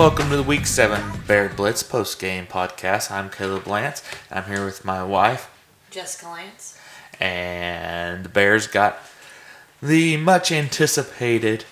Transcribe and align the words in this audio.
Welcome 0.00 0.30
to 0.30 0.36
the 0.38 0.42
Week 0.42 0.64
7 0.64 1.24
Bear 1.26 1.50
Blitz 1.50 1.82
post 1.82 2.18
game 2.18 2.46
podcast. 2.46 3.10
I'm 3.10 3.28
Caleb 3.28 3.66
Lance. 3.66 4.02
I'm 4.30 4.44
here 4.44 4.64
with 4.64 4.82
my 4.82 5.04
wife, 5.04 5.50
Jessica 5.90 6.26
Lance. 6.26 6.78
and 7.20 8.24
the 8.24 8.30
Bears 8.30 8.66
got 8.66 8.96
the 9.82 10.16
much 10.16 10.50
anticipated 10.50 11.66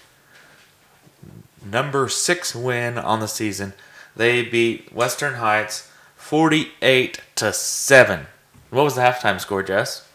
number 1.64 2.06
six 2.10 2.54
win 2.54 2.98
on 2.98 3.20
the 3.20 3.28
season. 3.28 3.72
They 4.14 4.42
beat 4.44 4.92
Western 4.92 5.36
Heights 5.36 5.90
48 6.16 7.22
to 7.36 7.50
7. 7.54 8.26
What 8.68 8.82
was 8.82 8.96
the 8.96 9.00
halftime 9.00 9.40
score, 9.40 9.62
Jess? 9.62 10.06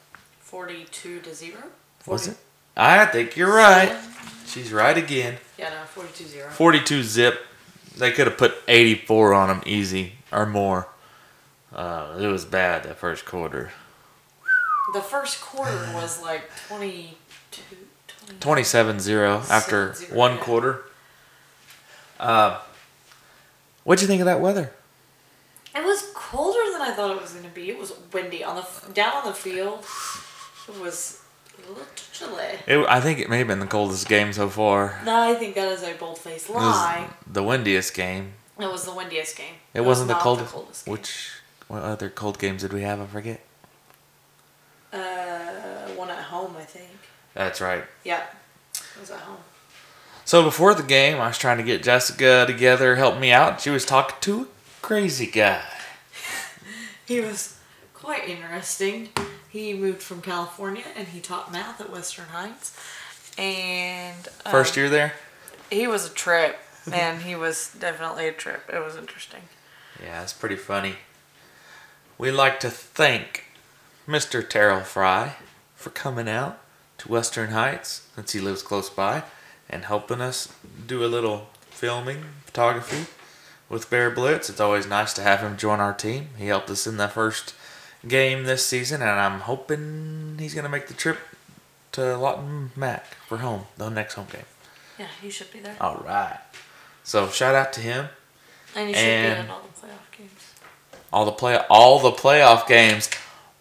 42 0.41 1.22
to 1.22 1.34
0? 1.34 1.58
Was 2.05 2.27
it? 2.27 2.38
I 2.77 3.08
think 3.08 3.36
you're 3.36 3.55
right. 3.55 4.00
She's 4.45 4.72
right 4.72 5.00
again. 5.00 5.38
Yeah, 5.58 5.70
no, 5.70 5.86
42 5.86 6.26
0. 6.26 6.50
42 6.52 7.02
zip. 7.02 7.48
They 7.98 8.12
could 8.12 8.28
have 8.28 8.38
put 8.38 8.56
84 8.68 9.34
on 9.34 9.48
them 9.50 9.62
easy 9.66 10.14
or 10.32 10.46
more. 10.46 10.88
Uh, 11.74 12.18
it 12.20 12.28
was 12.28 12.46
bad 12.46 12.84
that 12.84 12.98
first 12.98 13.26
quarter. 13.26 13.72
The 14.94 15.02
first 15.02 15.42
quarter 15.42 15.92
was 15.94 16.22
like 16.22 16.50
22. 16.68 17.16
20, 18.26 18.40
27 18.40 19.00
0 19.00 19.44
after 19.50 19.90
7-0, 19.92 20.14
one 20.14 20.36
yeah. 20.36 20.42
quarter. 20.42 20.84
Uh, 22.20 22.60
what'd 23.84 24.02
you 24.02 24.08
think 24.08 24.22
of 24.22 24.26
that 24.26 24.40
weather? 24.40 24.72
It 25.76 25.84
was 25.84 26.12
colder 26.14 26.72
than 26.72 26.82
I 26.82 26.94
thought 26.94 27.16
it 27.16 27.22
was 27.22 27.32
going 27.32 27.44
to 27.44 27.50
be. 27.50 27.70
It 27.70 27.78
was 27.78 27.94
windy 28.12 28.44
on 28.44 28.55
the 28.55 28.94
down 28.94 29.14
on 29.16 29.26
the 29.26 29.34
field. 29.34 29.86
It 30.70 30.80
was 30.80 31.23
chilly. 32.12 32.43
It, 32.68 32.85
I 32.87 32.99
think 33.01 33.20
it 33.20 33.29
may 33.29 33.40
have 33.40 33.48
been 33.48 33.59
the 33.59 33.65
coldest 33.68 34.07
game 34.07 34.34
so 34.34 34.49
far. 34.49 34.99
No, 35.05 35.20
I 35.21 35.34
think 35.35 35.55
that 35.55 35.68
is 35.70 35.84
a 35.84 35.93
bold-faced 35.93 36.49
It 36.49 36.55
was 36.55 36.63
lie. 36.63 37.10
the 37.27 37.43
windiest 37.43 37.93
game. 37.93 38.34
It 38.60 38.68
was 38.68 38.85
the 38.85 38.93
windiest 38.93 39.35
game. 39.37 39.55
It, 39.73 39.82
was 39.82 39.87
wasn't 39.87 40.07
the 40.10 40.13
not 40.13 40.21
coldest. 40.23 40.51
coldest 40.54 40.85
game. 40.85 40.91
Which 40.91 41.32
what 41.68 41.82
other 41.84 42.10
cold 42.10 42.37
games 42.40 42.62
did 42.62 42.71
we 42.73 42.82
have? 42.82 42.99
I 43.01 43.05
forget. 43.07 43.41
Uh, 44.91 44.98
one 45.95 46.10
at 46.10 46.23
home, 46.26 46.55
I 46.57 46.63
think. 46.63 46.90
That's 47.34 47.60
right. 47.62 47.84
Yeah, 48.04 48.23
it 48.76 48.99
was 48.99 49.10
at 49.12 49.20
home. 49.21 49.38
So 50.26 50.43
before 50.43 50.73
the 50.76 50.84
game, 50.84 51.20
I 51.20 51.27
was 51.27 51.38
trying 51.38 51.57
to 51.57 51.63
get 51.63 51.84
Jessica 51.84 52.45
together, 52.48 52.95
help 52.95 53.20
me 53.20 53.32
out. 53.32 53.60
She 53.60 53.70
was 53.71 53.85
talking 53.85 54.15
to 54.21 54.41
a 54.43 54.48
crazy 54.82 55.27
guy. 55.27 55.63
He 57.05 57.20
was 57.20 57.57
quite 57.93 58.29
interesting. 58.29 59.10
He 59.54 59.76
moved 59.76 60.01
from 60.01 60.23
California 60.23 60.84
and 60.98 61.09
he 61.09 61.20
taught 61.20 61.51
math 61.51 61.79
at 61.79 61.91
Western 61.91 62.26
Heights. 62.26 62.76
And 63.37 64.28
um, 64.47 64.51
First 64.51 64.75
year 64.75 64.90
there. 64.90 65.13
he 65.69 65.85
was 65.85 66.07
a 66.07 66.09
trip, 66.09 66.57
man. 66.90 67.22
he 67.22 67.35
was 67.35 67.72
definitely 67.79 68.28
a 68.28 68.31
trip. 68.31 68.63
It 68.73 68.84
was 68.84 68.95
interesting. 68.97 69.41
Yeah, 70.03 70.23
it's 70.23 70.34
pretty 70.34 70.56
funny. 70.56 70.95
We'd 72.18 72.31
like 72.31 72.59
to 72.62 72.72
thank 72.72 73.44
Mr. 74.07 74.47
Terrell 74.47 74.81
Fry 74.81 75.35
for 75.75 75.91
coming 75.91 76.28
out 76.28 76.59
to 76.97 77.07
Western 77.09 77.51
Heights 77.51 78.07
since 78.16 78.31
he 78.31 78.40
lives 78.40 78.63
close 78.63 78.90
by 78.90 79.22
and 79.69 79.85
helping 79.85 80.19
us 80.19 80.51
do 80.88 81.06
a 81.06 81.07
little 81.07 81.50
filming, 81.69 82.25
photography 82.45 83.06
with 83.69 83.88
Bear 83.91 84.09
Blitz. 84.09 84.50
It's 84.50 84.59
always 84.59 84.88
nice 84.88 85.13
to 85.13 85.22
have 85.22 85.41
him 85.41 85.57
join 85.57 85.79
our 85.79 85.94
team. 85.94 86.29
He 86.40 86.47
helped 86.47 86.72
us 86.72 86.88
in 86.88 86.97
the 86.97 87.07
first 87.07 87.53
game 88.07 88.44
this 88.44 88.66
season, 88.66 89.01
and 89.01 89.12
I'm 89.12 89.41
hoping 89.41 90.38
he's 90.40 90.53
going 90.53 90.63
to 90.66 90.69
make 90.69 90.88
the 90.88 90.94
trip 90.94 91.18
to 91.94 92.18
Lawton 92.18 92.72
Mac 92.75 93.06
for 93.28 93.38
home, 93.38 93.66
the 93.78 93.90
next 93.90 94.16
home 94.16 94.28
game. 94.31 94.45
Yeah, 95.00 95.07
he 95.22 95.29
should 95.29 95.51
be 95.51 95.59
there. 95.59 95.75
All 95.79 96.03
right. 96.06 96.39
So 97.03 97.28
shout 97.29 97.55
out 97.55 97.73
to 97.73 97.81
him. 97.81 98.07
And 98.75 98.89
he 98.89 98.94
should 98.95 99.03
and- 99.03 99.38
be 99.38 99.44
in 99.45 99.50
all 99.51 99.61
the 99.61 99.88
playoff 99.88 100.17
games. 100.17 100.53
all 101.11 101.25
the 101.25 101.31
play 101.31 101.57
all 101.69 102.00
the 102.00 102.11
playoff 102.11 102.67
games. 102.67 103.09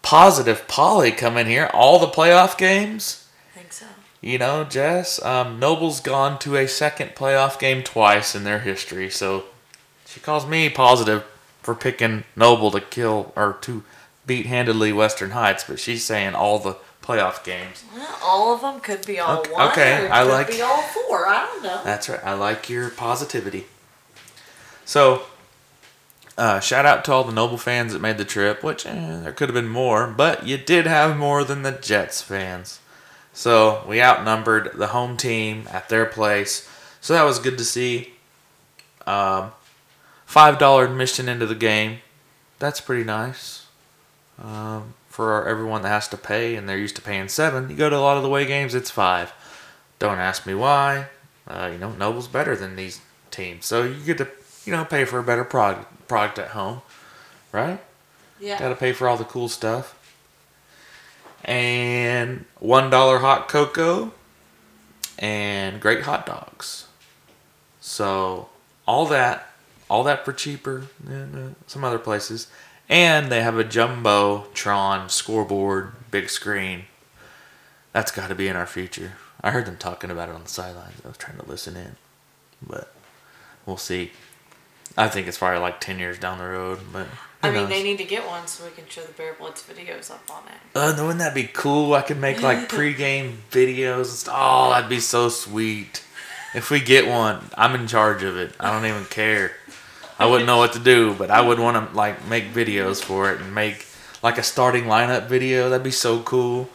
Positive 0.01 0.67
Polly 0.67 1.11
coming 1.11 1.45
here. 1.45 1.69
All 1.73 1.99
the 1.99 2.07
playoff 2.07 2.57
games. 2.57 3.27
I 3.53 3.59
think 3.59 3.71
so. 3.71 3.85
You 4.21 4.37
know, 4.37 4.63
Jess. 4.63 5.23
Um, 5.23 5.59
Noble's 5.59 5.99
gone 5.99 6.39
to 6.39 6.55
a 6.55 6.67
second 6.67 7.11
playoff 7.15 7.59
game 7.59 7.83
twice 7.83 8.35
in 8.35 8.43
their 8.43 8.59
history, 8.59 9.09
so 9.09 9.45
she 10.05 10.19
calls 10.19 10.45
me 10.45 10.69
positive 10.69 11.23
for 11.61 11.73
picking 11.75 12.23
Noble 12.35 12.71
to 12.71 12.81
kill 12.81 13.31
or 13.35 13.57
to 13.61 13.83
beat 14.25 14.45
handedly 14.45 14.93
Western 14.93 15.31
Heights, 15.31 15.63
but 15.67 15.79
she's 15.79 16.03
saying 16.03 16.33
all 16.35 16.59
the 16.59 16.77
playoff 17.03 17.43
games. 17.43 17.83
Well, 17.93 18.17
all 18.23 18.53
of 18.55 18.61
them 18.61 18.79
could 18.79 19.05
be 19.05 19.19
all 19.19 19.39
Okay- 19.39 19.51
one. 19.51 19.67
okay, 19.71 20.07
I 20.09 20.23
could 20.23 20.31
like- 20.31 20.47
be 20.49 20.61
all 20.61 20.81
four. 20.81 21.27
I 21.27 21.45
don't 21.45 21.63
know. 21.63 21.81
That's 21.83 22.07
right. 22.07 22.21
I 22.23 22.33
like 22.33 22.69
your 22.69 22.89
positivity. 22.89 23.67
So, 24.85 25.23
uh, 26.37 26.59
shout 26.61 26.85
out 26.85 27.03
to 27.05 27.11
all 27.11 27.23
the 27.25 27.31
Noble 27.33 27.57
fans 27.57 27.91
that 27.93 27.99
made 27.99 28.17
the 28.17 28.25
trip, 28.25 28.63
which 28.63 28.85
eh, 28.85 29.19
there 29.21 29.33
could 29.33 29.49
have 29.49 29.53
been 29.53 29.67
more, 29.67 30.07
but 30.07 30.47
you 30.47 30.57
did 30.57 30.87
have 30.87 31.17
more 31.17 31.43
than 31.43 31.63
the 31.63 31.71
Jets 31.73 32.21
fans. 32.21 32.79
So, 33.33 33.83
we 33.87 34.01
outnumbered 34.01 34.71
the 34.75 34.87
home 34.87 35.17
team 35.17 35.67
at 35.71 35.89
their 35.89 36.05
place. 36.05 36.69
So, 37.01 37.13
that 37.13 37.23
was 37.23 37.39
good 37.39 37.57
to 37.57 37.65
see. 37.65 38.13
Um, 39.05 39.51
$5 40.27 40.85
admission 40.85 41.27
into 41.27 41.45
the 41.45 41.55
game. 41.55 41.99
That's 42.59 42.79
pretty 42.79 43.03
nice. 43.03 43.62
Um, 44.41 44.93
for 45.07 45.47
everyone 45.47 45.83
that 45.83 45.89
has 45.89 46.07
to 46.07 46.17
pay, 46.17 46.55
and 46.55 46.67
they're 46.67 46.77
used 46.77 46.95
to 46.95 47.01
paying 47.01 47.27
seven. 47.27 47.69
You 47.69 47.75
go 47.75 47.89
to 47.89 47.95
a 47.95 47.99
lot 47.99 48.17
of 48.17 48.23
the 48.23 48.29
way 48.29 48.45
games, 48.45 48.73
it's 48.73 48.89
five. 48.89 49.31
Don't 49.99 50.17
ask 50.17 50.47
me 50.47 50.55
why. 50.55 51.07
Uh, 51.47 51.69
you 51.71 51.77
know, 51.77 51.91
Noble's 51.91 52.27
better 52.27 52.55
than 52.55 52.75
these 52.75 52.99
teams, 53.29 53.65
so 53.65 53.83
you 53.83 54.03
get 54.03 54.17
to 54.17 54.27
you 54.65 54.71
know 54.71 54.85
pay 54.85 55.05
for 55.05 55.19
a 55.19 55.23
better 55.23 55.43
product 55.43 56.07
product 56.07 56.39
at 56.39 56.49
home, 56.49 56.81
right? 57.51 57.79
yeah. 58.39 58.59
Got 58.59 58.69
to 58.69 58.75
pay 58.75 58.93
for 58.93 59.07
all 59.07 59.17
the 59.17 59.23
cool 59.23 59.49
stuff. 59.49 59.99
And 61.43 62.45
one 62.59 62.89
dollar 62.89 63.19
hot 63.19 63.47
cocoa, 63.49 64.13
and 65.19 65.79
great 65.81 66.03
hot 66.03 66.25
dogs. 66.25 66.87
So 67.81 68.49
all 68.87 69.05
that, 69.07 69.51
all 69.89 70.03
that 70.03 70.23
for 70.25 70.33
cheaper 70.33 70.87
than 71.03 71.35
uh, 71.35 71.53
some 71.67 71.83
other 71.83 71.99
places. 71.99 72.47
And 72.93 73.31
they 73.31 73.41
have 73.41 73.57
a 73.57 73.63
jumbo 73.63 74.45
Tron 74.53 75.09
scoreboard, 75.09 75.93
big 76.11 76.29
screen. 76.29 76.83
That's 77.91 78.11
got 78.11 78.27
to 78.27 78.35
be 78.35 78.47
in 78.47 78.55
our 78.55 78.67
future. 78.67 79.13
I 79.41 79.49
heard 79.49 79.65
them 79.65 79.77
talking 79.77 80.11
about 80.11 80.29
it 80.29 80.35
on 80.35 80.43
the 80.43 80.49
sidelines. 80.49 81.01
I 81.03 81.07
was 81.07 81.17
trying 81.17 81.39
to 81.39 81.49
listen 81.49 81.75
in, 81.75 81.95
but 82.61 82.93
we'll 83.65 83.77
see. 83.77 84.11
I 84.95 85.07
think 85.07 85.27
it's 85.27 85.39
probably 85.39 85.59
like 85.59 85.81
ten 85.81 85.97
years 85.97 86.19
down 86.19 86.37
the 86.37 86.45
road, 86.45 86.81
but 86.93 87.07
I 87.41 87.47
mean, 87.47 87.61
knows? 87.61 87.69
they 87.69 87.81
need 87.81 87.97
to 87.97 88.03
get 88.03 88.27
one 88.27 88.45
so 88.45 88.63
we 88.63 88.69
can 88.69 88.87
show 88.87 89.01
the 89.01 89.13
Bear 89.13 89.33
Blitz 89.33 89.63
videos 89.63 90.11
up 90.11 90.29
on 90.29 90.43
it. 90.43 90.77
Uh, 90.77 90.93
wouldn't 91.01 91.17
that 91.17 91.33
be 91.33 91.45
cool? 91.45 91.95
I 91.95 92.03
could 92.03 92.19
make 92.19 92.43
like 92.43 92.57
pregame 92.69 93.37
videos. 93.49 94.29
Oh, 94.31 94.69
that'd 94.69 94.87
be 94.87 94.99
so 94.99 95.29
sweet. 95.29 96.03
If 96.53 96.69
we 96.69 96.79
get 96.79 97.07
one, 97.07 97.49
I'm 97.57 97.73
in 97.73 97.87
charge 97.87 98.21
of 98.21 98.37
it. 98.37 98.53
I 98.59 98.69
don't 98.69 98.87
even 98.87 99.05
care. 99.05 99.53
I 100.23 100.25
wouldn't 100.25 100.47
know 100.47 100.57
what 100.57 100.71
to 100.73 100.79
do, 100.79 101.13
but 101.13 101.29
I 101.29 101.41
would 101.41 101.59
want 101.59 101.89
to 101.89 101.95
like 101.95 102.25
make 102.27 102.53
videos 102.53 103.03
for 103.03 103.29
it 103.31 103.41
and 103.41 103.53
make 103.53 103.85
like 104.21 104.37
a 104.37 104.43
starting 104.43 104.85
lineup 104.85 105.27
video. 105.27 105.69
That'd 105.69 105.83
be 105.83 105.91
so 105.91 106.21
cool. 106.21 106.69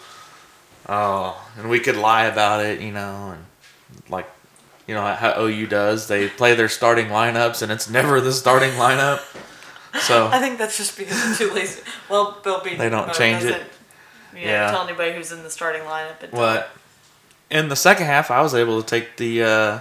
Oh, 0.86 1.42
and 1.56 1.70
we 1.70 1.80
could 1.80 1.96
lie 1.96 2.24
about 2.24 2.62
it, 2.64 2.80
you 2.80 2.92
know, 2.92 3.34
and 3.34 3.44
like 4.10 4.26
you 4.86 4.94
know 4.94 5.02
how 5.02 5.40
OU 5.40 5.66
does. 5.68 6.08
They 6.08 6.28
play 6.28 6.54
their 6.54 6.68
starting 6.68 7.06
lineups, 7.06 7.62
and 7.62 7.72
it's 7.72 7.88
never 7.88 8.20
the 8.20 8.32
starting 8.32 8.72
lineup. 8.72 9.20
So 10.00 10.26
I 10.32 10.40
think 10.40 10.58
that's 10.58 10.76
just 10.76 10.98
because 10.98 11.38
they're 11.38 11.48
too 11.48 11.54
lazy. 11.54 11.80
Well, 12.10 12.38
Bill 12.44 12.60
Bean 12.62 12.76
They 12.76 12.90
don't 12.90 13.14
change 13.14 13.44
it. 13.44 13.62
You 14.34 14.44
know, 14.44 14.50
Yeah. 14.50 14.70
tell 14.70 14.86
anybody 14.86 15.12
who's 15.12 15.32
in 15.32 15.42
the 15.42 15.50
starting 15.50 15.82
lineup. 15.82 16.32
What? 16.32 16.70
In 17.50 17.70
the 17.70 17.76
second 17.76 18.04
half, 18.04 18.30
I 18.30 18.42
was 18.42 18.54
able 18.54 18.82
to 18.82 18.86
take 18.86 19.16
the 19.16 19.42
uh, 19.42 19.80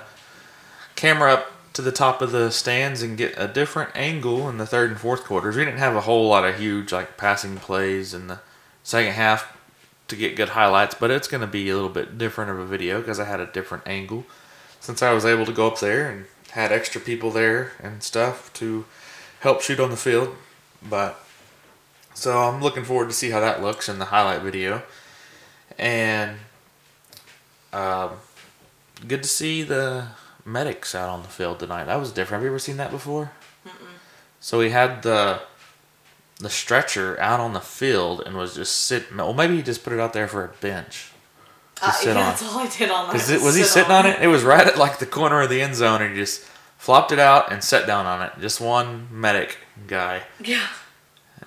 camera 0.96 1.34
up 1.34 1.52
to 1.74 1.82
the 1.82 1.92
top 1.92 2.22
of 2.22 2.32
the 2.32 2.50
stands 2.52 3.02
and 3.02 3.18
get 3.18 3.34
a 3.38 3.48
different 3.48 3.92
angle 3.96 4.50
in 4.50 4.58
the 4.58 4.66
third 4.66 4.90
and 4.90 5.00
fourth 5.00 5.24
quarters. 5.24 5.56
We 5.56 5.66
didn't 5.66 5.80
have 5.80 5.96
a 5.96 6.02
whole 6.02 6.28
lot 6.28 6.46
of 6.46 6.58
huge 6.60 6.92
like 6.92 7.18
passing 7.18 7.58
plays 7.58 8.14
in 8.14 8.28
the 8.28 8.40
second 8.84 9.14
half 9.14 9.56
to 10.08 10.16
get 10.16 10.36
good 10.36 10.50
highlights, 10.50 10.96
but 10.96 11.12
it's 11.12 11.28
going 11.28 11.42
to 11.42 11.48
be 11.48 11.70
a 11.70 11.76
little 11.76 11.90
bit 11.90 12.18
different 12.18 12.52
of 12.52 12.60
a 12.60 12.66
video 12.66 13.00
because 13.00 13.20
I 13.20 13.26
had 13.26 13.40
a 13.40 13.46
different 13.46 13.88
angle 13.88 14.26
since 14.80 15.02
I 15.02 15.14
was 15.14 15.26
able 15.26 15.46
to 15.46 15.52
go 15.52 15.68
up 15.68 15.80
there 15.80 16.10
and 16.10 16.26
had 16.52 16.72
extra 16.72 17.02
people 17.02 17.30
there 17.30 17.74
and 17.82 18.02
stuff 18.02 18.52
to 18.54 18.86
help 19.42 19.62
shoot 19.62 19.80
on 19.80 19.92
the 19.92 19.98
field. 19.98 20.36
But 20.88 21.20
so 22.14 22.40
I'm 22.40 22.62
looking 22.62 22.84
forward 22.84 23.10
to 23.10 23.14
see 23.14 23.30
how 23.30 23.40
that 23.42 23.62
looks 23.62 23.90
in 23.90 24.00
the 24.00 24.06
highlight 24.06 24.42
video. 24.42 24.82
And 25.78 26.38
um, 27.74 28.12
good 29.08 29.24
to 29.24 29.30
see 29.30 29.64
the 29.64 30.08
medics 30.48 30.96
out 30.96 31.10
on 31.10 31.22
the 31.22 31.28
field 31.28 31.60
tonight. 31.60 31.84
That 31.84 32.00
was 32.00 32.12
different. 32.12 32.42
Have 32.42 32.44
you 32.44 32.50
ever 32.50 32.60
seen 32.60 32.78
that 32.78 32.90
before? 32.92 33.32
So 34.40 34.62
he 34.62 34.70
had 34.70 35.04
the 35.04 35.42
the 36.40 36.50
stretcher 36.50 37.20
out 37.20 37.40
on 37.40 37.54
the 37.54 37.60
field 37.60 38.22
and 38.26 38.36
was 38.38 38.56
just 38.56 38.76
sitting. 38.86 39.18
Well, 39.18 39.34
maybe 39.34 39.56
he 39.58 39.62
just 39.64 39.84
put 39.84 39.92
it 39.94 40.00
out 40.00 40.14
there 40.14 40.28
for 40.28 40.46
a 40.46 40.50
bench 40.62 41.12
to 41.78 41.86
Uh, 41.88 41.92
sit 41.92 42.16
yeah, 42.16 42.22
on. 42.22 42.30
That's 42.30 42.44
all 42.44 42.60
I 42.60 42.68
did 42.68 42.90
on 42.92 43.08
that. 43.18 43.30
It, 43.30 43.42
was 43.42 43.56
he 43.56 43.64
sitting 43.64 43.92
on 43.92 44.06
it? 44.06 44.22
It 44.22 44.28
was 44.28 44.44
right 44.44 44.66
at 44.66 44.78
like 44.78 45.00
the 45.00 45.06
corner 45.08 45.42
of 45.42 45.50
the 45.50 45.62
end 45.62 45.76
zone, 45.76 46.02
and 46.02 46.14
he 46.14 46.20
just 46.20 46.44
flopped 46.78 47.12
it 47.12 47.18
out 47.20 47.52
and 47.52 47.64
sat 47.64 47.88
down 47.88 48.06
on 48.06 48.22
it. 48.22 48.34
Just 48.40 48.62
one 48.62 49.08
medic 49.12 49.58
guy, 49.88 50.22
Yeah. 50.40 50.68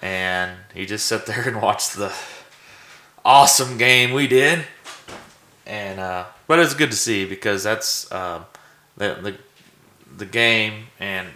and 0.03 0.57
he 0.75 0.85
just 0.87 1.07
sat 1.07 1.25
there 1.27 1.47
and 1.49 1.63
watched 1.63 1.95
the 1.97 2.13
awesome 3.25 3.79
game 3.79 4.13
we 4.13 4.27
did. 4.27 4.65
And 5.67 6.01
uh, 6.01 6.25
but 6.49 6.59
it's 6.59 6.75
good 6.75 6.91
to 6.91 6.97
see 6.97 7.25
because 7.27 7.63
that's 7.63 8.11
um, 8.11 8.45
the 9.07 9.37
the 10.17 10.27
game 10.27 10.87
and 10.99 11.29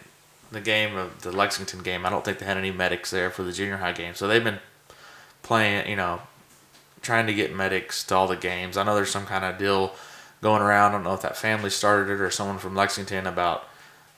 the 0.51 0.61
game 0.61 0.97
of 0.97 1.23
the 1.23 1.33
Lexington 1.33 1.83
game. 1.83 2.05
I 2.05 2.11
don't 2.11 2.25
think 2.25 2.39
they 2.39 2.47
had 2.47 2.57
any 2.57 2.71
medics 2.71 3.11
there 3.11 3.31
for 3.31 3.43
the 3.43 3.53
junior 3.53 3.79
high 3.79 3.93
game, 3.93 4.15
so 4.15 4.29
they've 4.29 4.45
been 4.45 4.61
playing. 5.43 5.89
You 5.89 5.97
know, 5.97 6.21
trying 7.03 7.27
to 7.27 7.35
get 7.35 7.55
medics 7.55 8.05
to 8.05 8.15
all 8.15 8.27
the 8.27 8.37
games. 8.37 8.77
I 8.77 8.83
know 8.83 8.95
there's 8.95 9.11
some 9.11 9.27
kind 9.27 9.45
of 9.45 9.59
deal 9.59 9.95
going 10.43 10.63
around. 10.63 10.91
I 10.91 10.95
don't 10.95 11.05
know 11.05 11.15
if 11.15 11.23
that 11.23 11.37
family 11.37 11.71
started 11.71 12.13
it 12.13 12.21
or 12.21 12.31
someone 12.31 12.59
from 12.59 12.75
Lexington 12.75 13.27
about 13.27 13.69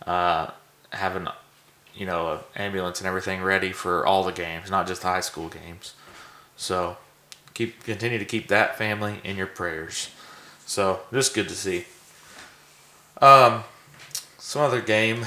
uh, 0.07 0.51
having, 0.91 1.29
you 1.95 2.07
know, 2.07 2.33
an 2.33 2.41
ambulance 2.57 3.01
and 3.01 3.07
everything 3.07 3.43
ready 3.43 3.73
for 3.73 4.07
all 4.07 4.25
the 4.25 4.33
games, 4.33 4.71
not 4.71 4.87
just 4.87 5.03
the 5.03 5.09
high 5.09 5.21
school 5.21 5.49
games. 5.49 5.95
So 6.57 6.97
keep 7.55 7.85
continue 7.85 8.19
to 8.19 8.25
keep 8.25 8.49
that 8.49 8.77
family 8.79 9.21
in 9.25 9.37
your 9.37 9.47
prayers. 9.47 10.11
So 10.65 11.01
just 11.13 11.35
good 11.35 11.49
to 11.49 11.55
see. 11.55 11.85
Um, 13.21 13.65
some 14.39 14.63
other 14.63 14.81
game 14.81 15.27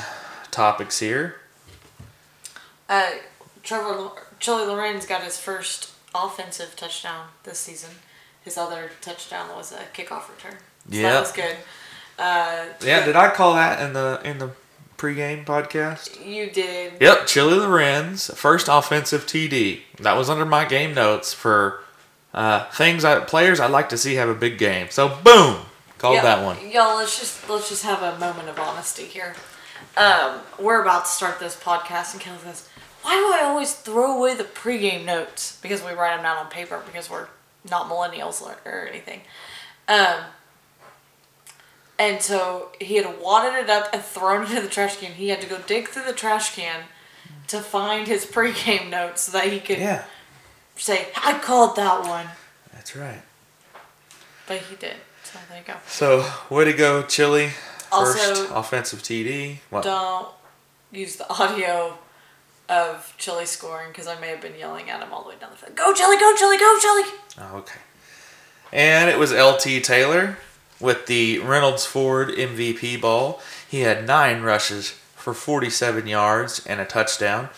topics 0.52 1.00
here. 1.00 1.36
Uh, 2.88 3.10
Trevor 3.64 4.10
Chili 4.40 4.66
Lorenz 4.66 5.06
got 5.06 5.24
his 5.24 5.38
first 5.40 5.92
offensive 6.16 6.76
touchdown 6.76 7.28
this 7.44 7.60
season. 7.60 7.92
His 8.44 8.58
other 8.58 8.92
touchdown 9.02 9.50
was 9.56 9.72
a 9.72 9.80
kickoff 9.94 10.30
return. 10.30 10.58
So 10.90 10.98
Yeah. 10.98 11.12
that 11.14 11.20
was 11.22 11.32
good. 11.32 11.56
Uh, 12.18 12.66
Yeah, 12.82 13.06
did 13.06 13.16
I 13.16 13.30
call 13.30 13.54
that 13.56 13.82
in 13.82 13.94
the 13.94 14.20
in 14.24 14.40
the 14.40 14.52
pregame 14.98 15.46
podcast? 15.46 16.26
you 16.26 16.50
did. 16.50 16.94
Yep, 17.00 17.28
Chili 17.28 17.56
Lorenz, 17.60 18.32
first 18.36 18.68
offensive 18.70 19.26
TD. 19.26 19.82
That 20.00 20.18
was 20.18 20.30
under 20.30 20.46
my 20.46 20.66
game 20.66 20.94
notes 20.94 21.34
for 21.34 21.82
uh, 22.34 22.66
things 22.72 23.04
I 23.06 23.20
players 23.22 23.60
I'd 23.60 23.72
like 23.72 23.90
to 23.90 23.98
see 23.98 24.16
have 24.16 24.30
a 24.30 24.34
big 24.36 24.58
game. 24.58 24.88
So 24.90 25.10
boom, 25.24 25.62
called 26.00 26.16
Yeah, 26.16 26.24
that 26.24 26.44
one. 26.44 26.58
Y'all, 26.72 26.98
let's 26.98 27.20
just 27.20 27.48
let's 27.50 27.70
just 27.70 27.84
have 27.84 28.02
a 28.02 28.18
moment 28.18 28.50
of 28.50 28.60
honesty 28.60 29.04
here. 29.06 29.36
Um, 29.96 30.40
we're 30.58 30.82
about 30.82 31.06
to 31.06 31.12
start 31.12 31.40
this 31.40 31.56
podcast, 31.56 32.14
and 32.14 32.22
Kelly 32.22 32.38
goes, 32.44 32.68
"Why 33.04 33.16
do 33.16 33.32
I 33.34 33.48
always 33.48 33.74
throw 33.76 34.18
away 34.18 34.34
the 34.36 34.44
pregame 34.44 35.06
notes? 35.06 35.60
Because 35.62 35.84
we 35.84 35.92
write 35.92 36.16
them 36.16 36.24
down 36.24 36.38
on 36.38 36.50
paper 36.50 36.82
because 36.86 37.10
we're 37.10 37.28
not 37.70 37.88
millennials 37.90 38.42
or, 38.42 38.58
or 38.66 38.88
anything." 38.88 39.22
Um, 39.88 40.22
and 41.98 42.22
so 42.22 42.70
he 42.80 42.96
had 42.96 43.20
wadded 43.22 43.56
it 43.64 43.70
up 43.70 43.90
and 43.94 44.02
thrown 44.02 44.44
it 44.44 44.52
in 44.52 44.64
the 44.64 44.70
trash 44.70 44.98
can. 44.98 45.12
He 45.14 45.30
had 45.30 45.42
to 45.42 45.48
go 45.48 45.58
dig 45.60 45.90
through 45.90 46.06
the 46.06 46.14
trash 46.14 46.56
can 46.56 46.84
to 47.48 47.60
find 47.60 48.08
his 48.08 48.26
pregame 48.26 48.90
notes 48.90 49.24
so 49.24 49.32
that 49.34 49.52
he 49.52 49.60
could 49.60 49.80
Yeah, 49.80 50.04
say, 50.78 51.08
"I 51.16 51.40
called 51.40 51.76
that 51.76 52.04
one," 52.04 52.28
that's 52.72 52.96
right. 52.96 53.22
but 54.48 54.58
he 54.60 54.76
did. 54.76 54.96
So 55.32 55.40
there 55.50 55.60
you 55.60 55.64
go. 55.66 55.76
So 55.88 56.26
way 56.50 56.66
to 56.66 56.74
go, 56.74 57.04
Chili. 57.04 57.50
First 57.92 57.92
Also- 57.92 58.54
offensive 58.56 59.02
TD. 59.04 59.60
What? 59.70 59.84
don't 59.84 60.28
use 60.92 61.18
the 61.18 61.30
audio 61.30 61.98
of 62.68 63.14
Chili 63.18 63.46
scoring 63.46 63.90
because 63.90 64.08
I 64.08 64.20
may 64.20 64.30
have 64.30 64.42
been 64.42 64.56
yelling 64.58 64.90
at 64.90 65.02
him 65.02 65.12
all 65.14 65.24
the 65.24 65.30
way 65.30 65.36
down 65.40 65.52
the 65.52 65.58
field. 65.58 65.76
Go 65.76 65.94
Chili, 65.94 66.18
go 66.18 66.36
Chili, 66.36 66.58
go 66.58 66.78
Chili! 66.80 67.04
Oh, 67.40 67.58
okay. 67.58 67.80
And 68.72 69.10
it 69.10 69.18
was 69.18 69.32
LT 69.34 69.84
Taylor 69.84 70.38
with 70.80 71.08
the 71.08 71.40
Reynolds 71.40 71.86
Ford 71.86 72.30
MVP 72.30 73.00
ball. 73.02 73.42
He 73.68 73.82
had 73.82 74.06
nine 74.08 74.42
rushes 74.42 74.92
for 75.16 75.34
47 75.34 76.08
yards 76.08 76.66
and 76.66 76.80
a 76.80 76.86
touchdown. 76.86 77.50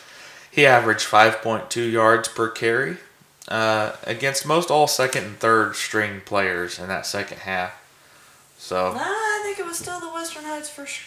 He 0.49 0.65
averaged 0.65 1.05
5.2 1.05 1.91
yards 1.91 2.27
per 2.27 2.49
carry 2.49 2.97
uh, 3.47 3.93
against 4.05 4.45
most 4.45 4.69
all 4.71 4.87
second 4.87 5.23
and 5.25 5.37
third 5.37 5.75
string 5.75 6.21
players 6.25 6.79
in 6.79 6.87
that 6.87 7.05
second 7.05 7.39
half. 7.39 7.73
So 8.57 8.93
Nah, 8.93 8.99
I 9.01 9.41
think 9.43 9.59
it 9.59 9.65
was 9.65 9.77
still 9.79 9.99
the 9.99 10.11
Western 10.13 10.43
Heights 10.43 10.69
first. 10.69 11.01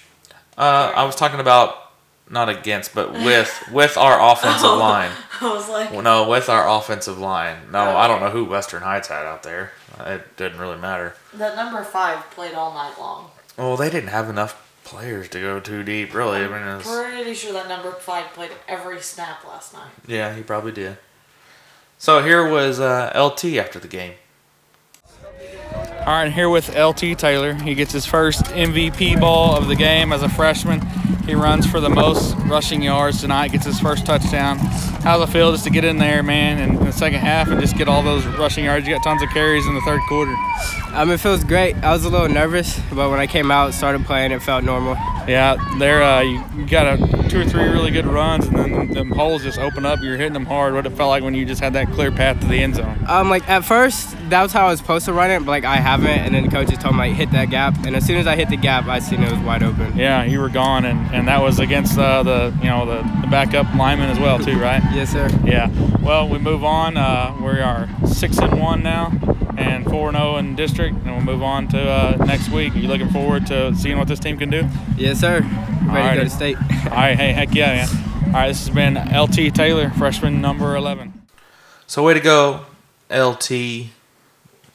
uh, 0.59 0.93
I 0.95 1.05
was 1.05 1.15
talking 1.15 1.41
about 1.41 1.93
not 2.29 2.49
against, 2.49 2.95
but 2.95 3.13
with 3.13 3.63
with 3.73 3.97
our 3.97 4.33
offensive 4.33 4.71
line. 4.71 5.11
I 5.41 5.53
was 5.55 5.69
like, 5.69 5.91
Well, 5.91 6.03
no, 6.03 6.29
with 6.29 6.49
our 6.49 6.69
offensive 6.69 7.19
line. 7.19 7.71
No, 7.71 7.97
I 7.97 8.09
don't 8.09 8.21
know 8.21 8.31
who 8.31 8.45
Western 8.45 8.83
Heights 8.83 9.09
had 9.09 9.25
out 9.27 9.43
there. 9.43 9.73
It 10.01 10.37
didn't 10.37 10.59
really 10.59 10.79
matter. 10.79 11.15
that 11.35 11.55
number 11.55 11.85
five 11.85 12.29
played 12.31 12.55
all 12.55 12.75
night 12.75 12.99
long. 12.99 13.31
Well, 13.57 13.77
they 13.77 13.89
didn't 13.91 14.09
have 14.09 14.29
enough 14.29 14.61
players 14.83 15.29
to 15.29 15.41
go 15.41 15.61
too 15.61 15.85
deep, 15.85 16.13
really. 16.13 16.39
I 16.39 16.49
mean, 16.49 16.77
was, 16.77 16.85
Pretty 16.85 17.35
sure 17.35 17.53
that 17.53 17.69
number 17.69 17.93
five 17.93 18.27
played 18.35 18.51
every 18.67 19.01
snap 19.01 19.47
last 19.47 19.73
night. 19.73 19.93
yeah, 20.09 20.35
he 20.35 20.43
probably 20.43 20.73
did. 20.73 20.99
So 22.05 22.23
here 22.23 22.47
was 22.47 22.81
uh, 22.81 23.11
LT 23.17 23.57
after 23.57 23.79
the 23.79 23.89
game. 23.89 24.13
All 26.01 26.13
right, 26.13 26.31
here 26.31 26.51
with 26.51 26.77
LT 26.77 27.19
Taylor. 27.19 27.55
He 27.55 27.75
gets 27.75 27.93
his 27.95 28.05
first 28.05 28.45
MVP 28.45 29.19
ball 29.19 29.57
of 29.57 29.69
the 29.69 29.75
game 29.75 30.13
as 30.13 30.23
a 30.23 30.29
freshman. 30.29 30.83
He 31.25 31.35
runs 31.35 31.65
for 31.67 31.81
the 31.81 31.89
most 31.89 32.37
rushing 32.41 32.83
yards 32.83 33.23
tonight, 33.23 33.53
gets 33.53 33.65
his 33.65 33.81
first 33.81 34.05
touchdown. 34.05 34.59
How's 34.59 35.27
it 35.27 35.33
feel 35.33 35.51
just 35.53 35.65
to 35.65 35.71
get 35.71 35.83
in 35.83 35.97
there, 35.97 36.23
man, 36.23 36.59
in 36.59 36.85
the 36.85 36.93
second 36.93 37.21
half 37.21 37.49
and 37.49 37.59
just 37.59 37.75
get 37.75 37.89
all 37.89 38.03
those 38.03 38.27
rushing 38.27 38.67
yards? 38.67 38.87
You 38.87 38.97
got 38.97 39.03
tons 39.03 39.23
of 39.23 39.31
carries 39.31 39.67
in 39.67 39.75
the 39.75 39.81
third 39.81 40.03
quarter. 40.07 40.35
Um, 40.93 41.11
it 41.11 41.21
feels 41.21 41.43
great. 41.43 41.75
I 41.77 41.91
was 41.95 42.05
a 42.05 42.11
little 42.11 42.29
nervous, 42.29 42.79
but 42.93 43.09
when 43.09 43.19
I 43.19 43.27
came 43.27 43.51
out, 43.51 43.73
started 43.73 44.05
playing, 44.05 44.31
it 44.31 44.43
felt 44.43 44.63
normal. 44.63 44.93
Yeah, 45.27 45.57
there 45.79 46.03
uh, 46.03 46.21
you 46.21 46.45
you 46.55 46.67
got 46.67 47.01
a, 47.01 47.24
two 47.35 47.41
or 47.41 47.45
three 47.45 47.65
really 47.65 47.91
good 47.91 48.07
runs, 48.07 48.47
and 48.47 48.57
then 48.57 48.89
them 48.93 49.11
holes 49.11 49.43
just 49.43 49.59
open 49.59 49.85
up. 49.85 50.01
You're 50.01 50.17
hitting 50.17 50.35
them 50.35 50.47
hard. 50.47 50.73
What 50.73 50.87
it 50.87 50.91
felt 50.91 51.09
like 51.09 51.25
when 51.25 51.35
you 51.35 51.45
just 51.45 51.61
had 51.61 51.73
that 51.73 51.91
clear 51.91 52.13
path 52.13 52.41
to 52.41 52.47
the 52.47 52.63
end 52.63 52.77
zone. 52.77 52.97
Um, 53.09 53.29
like 53.29 53.49
at 53.49 53.65
first, 53.65 54.15
that 54.31 54.41
was 54.41 54.53
how 54.53 54.69
I 54.69 54.71
was 54.71 54.79
supposed 54.79 55.05
to 55.07 55.13
run 55.13 55.33
it, 55.33 55.41
but 55.41 55.49
like 55.49 55.65
I 55.65 55.77
haven't, 55.77 56.07
and 56.07 56.33
then 56.33 56.45
the 56.45 56.49
coaches 56.49 56.79
told 56.79 56.95
me 56.95 57.01
like 57.01 57.15
hit 57.15 57.33
that 57.33 57.51
gap, 57.51 57.75
and 57.85 57.97
as 57.97 58.07
soon 58.07 58.19
as 58.19 58.29
I 58.29 58.37
hit 58.37 58.51
the 58.51 58.57
gap, 58.57 58.87
I 58.87 59.01
seen 59.01 59.21
it 59.21 59.33
was 59.33 59.41
wide 59.41 59.65
open. 59.65 59.99
Yeah, 59.99 60.23
you 60.23 60.39
were 60.39 60.49
gone, 60.49 60.85
and, 60.85 61.13
and 61.13 61.27
that 61.27 61.43
was 61.43 61.59
against 61.59 61.99
uh, 61.99 62.23
the 62.23 62.57
you 62.63 62.69
know 62.69 62.87
the, 62.87 63.03
the 63.23 63.27
backup 63.29 63.75
lineman 63.75 64.11
as 64.11 64.21
well 64.21 64.39
too, 64.39 64.57
right? 64.61 64.83
Yes, 64.95 65.11
sir. 65.11 65.29
Yeah. 65.45 65.71
Well, 66.03 66.29
we 66.29 66.39
move 66.39 66.63
on. 66.63 66.97
Uh, 66.97 67.37
we 67.41 67.59
are 67.59 67.89
six 68.07 68.39
and 68.39 68.61
one 68.61 68.85
now, 68.85 69.11
and 69.59 69.85
4 69.85 70.13
0 70.13 70.37
in 70.37 70.57
district, 70.57 70.97
and 70.97 71.07
we'll 71.07 71.21
move 71.21 71.43
on 71.43 71.69
to 71.69 71.81
uh, 71.81 72.17
next 72.27 72.51
week. 72.51 72.75
Are 72.75 72.79
you 72.79 72.89
looking 72.89 73.11
forward 73.11 73.47
to 73.49 73.75
seeing 73.77 73.99
what 73.99 74.09
this 74.09 74.19
team 74.21 74.39
can 74.39 74.51
do? 74.51 74.69
Yes, 74.97 75.21
sir. 75.21 75.41
Ready 75.87 76.11
to 76.11 76.17
go 76.17 76.25
to 76.25 76.31
state. 76.31 76.57
All 76.87 76.91
right. 76.91 77.17
Hey, 77.17 77.33
heck 77.33 77.55
yeah, 77.55 77.87
man. 77.87 78.25
All 78.27 78.33
right. 78.33 78.49
This 78.49 78.67
has 78.67 78.75
been 78.75 78.95
LT 78.97 79.55
Taylor, 79.55 79.91
freshman 79.91 80.41
number 80.41 80.75
eleven. 80.77 81.23
So 81.87 82.03
way 82.03 82.15
to 82.15 82.21
go, 82.21 82.65
LT. 83.11 83.51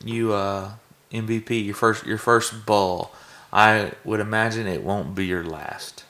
You 0.05 0.33
uh, 0.33 0.71
MVP, 1.11 1.65
your 1.65 1.75
first 1.75 2.05
your 2.05 2.17
first 2.17 2.65
ball. 2.65 3.11
I 3.51 3.91
would 4.05 4.19
imagine 4.19 4.67
it 4.67 4.83
won't 4.83 5.15
be 5.15 5.25
your 5.25 5.43
last. 5.43 6.05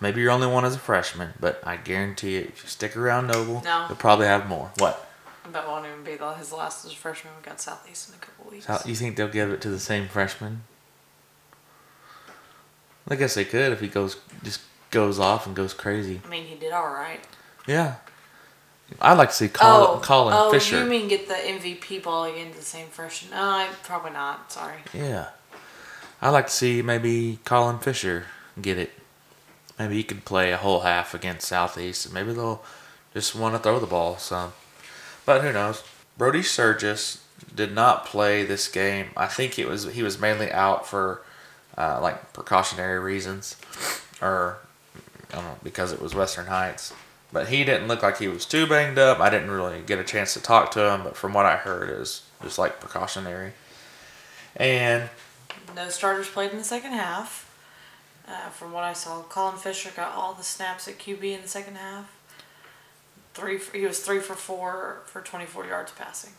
Maybe 0.00 0.20
you're 0.20 0.30
only 0.30 0.46
one 0.46 0.64
as 0.64 0.76
a 0.76 0.78
freshman, 0.78 1.30
but 1.40 1.60
I 1.66 1.76
guarantee 1.76 2.36
it. 2.36 2.46
If 2.50 2.62
you 2.62 2.68
stick 2.68 2.96
around 2.96 3.26
Noble, 3.26 3.62
No. 3.64 3.86
you'll 3.88 3.96
probably 3.96 4.26
have 4.28 4.48
more. 4.48 4.70
What? 4.78 5.04
But 5.52 5.66
won't 5.66 5.86
even 5.86 6.04
be 6.04 6.16
the, 6.16 6.32
his 6.34 6.52
last 6.52 6.84
as 6.84 6.92
a 6.92 6.96
freshman. 6.96 7.32
We've 7.36 7.44
got 7.44 7.60
Southeast 7.60 8.08
in 8.08 8.14
a 8.14 8.18
couple 8.18 8.50
weeks. 8.50 8.66
How, 8.66 8.80
you 8.84 8.94
think 8.94 9.16
they'll 9.16 9.28
give 9.28 9.50
it 9.50 9.60
to 9.62 9.70
the 9.70 9.78
same 9.78 10.08
freshman? 10.08 10.62
I 13.08 13.16
guess 13.16 13.34
they 13.34 13.44
could 13.44 13.72
if 13.72 13.80
he 13.80 13.88
goes 13.88 14.18
just 14.42 14.60
goes 14.90 15.18
off 15.18 15.46
and 15.46 15.56
goes 15.56 15.72
crazy. 15.72 16.20
I 16.24 16.28
mean, 16.28 16.44
he 16.44 16.56
did 16.56 16.72
all 16.72 16.88
right. 16.88 17.20
Yeah, 17.66 17.96
I'd 19.00 19.18
like 19.18 19.30
to 19.30 19.34
see 19.34 19.48
Colin, 19.48 19.98
oh, 19.98 20.00
Colin 20.02 20.34
oh, 20.36 20.50
Fisher. 20.50 20.82
you 20.82 20.88
mean 20.88 21.08
get 21.08 21.28
the 21.28 21.34
MVP 21.34 22.02
ball 22.02 22.24
again 22.24 22.50
to 22.52 22.58
the 22.58 22.64
same 22.64 22.88
freshman? 22.88 23.32
No, 23.32 23.42
I, 23.42 23.68
probably 23.82 24.12
not. 24.12 24.50
Sorry. 24.52 24.78
yeah, 24.94 25.28
I'd 26.20 26.30
like 26.30 26.46
to 26.46 26.52
see 26.52 26.82
maybe 26.82 27.38
Colin 27.44 27.78
Fisher 27.78 28.26
get 28.60 28.78
it. 28.78 28.90
Maybe 29.78 29.96
he 29.96 30.02
could 30.02 30.24
play 30.24 30.52
a 30.52 30.56
whole 30.56 30.80
half 30.80 31.14
against 31.14 31.46
Southeast, 31.46 32.06
and 32.06 32.14
maybe 32.14 32.32
they'll 32.32 32.64
just 33.14 33.34
want 33.34 33.54
to 33.54 33.58
throw 33.58 33.78
the 33.78 33.86
ball 33.86 34.16
some. 34.18 34.52
But 35.28 35.42
who 35.42 35.52
knows? 35.52 35.84
Brody 36.16 36.42
Sturgis 36.42 37.22
did 37.54 37.74
not 37.74 38.06
play 38.06 38.46
this 38.46 38.66
game. 38.66 39.08
I 39.14 39.26
think 39.26 39.58
it 39.58 39.68
was 39.68 39.84
he 39.92 40.02
was 40.02 40.18
mainly 40.18 40.50
out 40.50 40.86
for 40.86 41.20
uh, 41.76 42.00
like 42.00 42.32
precautionary 42.32 42.98
reasons, 42.98 43.56
or 44.22 44.56
I 45.30 45.34
don't 45.34 45.44
know 45.44 45.58
because 45.62 45.92
it 45.92 46.00
was 46.00 46.14
Western 46.14 46.46
Heights. 46.46 46.94
But 47.30 47.48
he 47.48 47.62
didn't 47.62 47.88
look 47.88 48.02
like 48.02 48.16
he 48.16 48.26
was 48.26 48.46
too 48.46 48.66
banged 48.66 48.98
up. 48.98 49.20
I 49.20 49.28
didn't 49.28 49.50
really 49.50 49.82
get 49.82 49.98
a 49.98 50.02
chance 50.02 50.32
to 50.32 50.40
talk 50.40 50.70
to 50.70 50.94
him, 50.94 51.02
but 51.04 51.14
from 51.14 51.34
what 51.34 51.44
I 51.44 51.56
heard, 51.56 51.90
is 51.90 52.22
just 52.42 52.58
like 52.58 52.80
precautionary. 52.80 53.52
And 54.56 55.10
No 55.76 55.90
starters 55.90 56.30
played 56.30 56.52
in 56.52 56.56
the 56.56 56.64
second 56.64 56.92
half. 56.92 57.54
Uh, 58.26 58.48
from 58.48 58.72
what 58.72 58.84
I 58.84 58.94
saw, 58.94 59.20
Colin 59.24 59.58
Fisher 59.58 59.90
got 59.94 60.14
all 60.14 60.32
the 60.32 60.42
snaps 60.42 60.88
at 60.88 60.98
QB 60.98 61.22
in 61.22 61.42
the 61.42 61.48
second 61.48 61.76
half. 61.76 62.17
Three, 63.38 63.58
for, 63.58 63.76
he 63.76 63.86
was 63.86 64.00
three 64.00 64.18
for 64.18 64.34
four 64.34 65.02
for 65.06 65.20
twenty 65.20 65.46
four 65.46 65.64
yards 65.64 65.92
passing, 65.92 66.32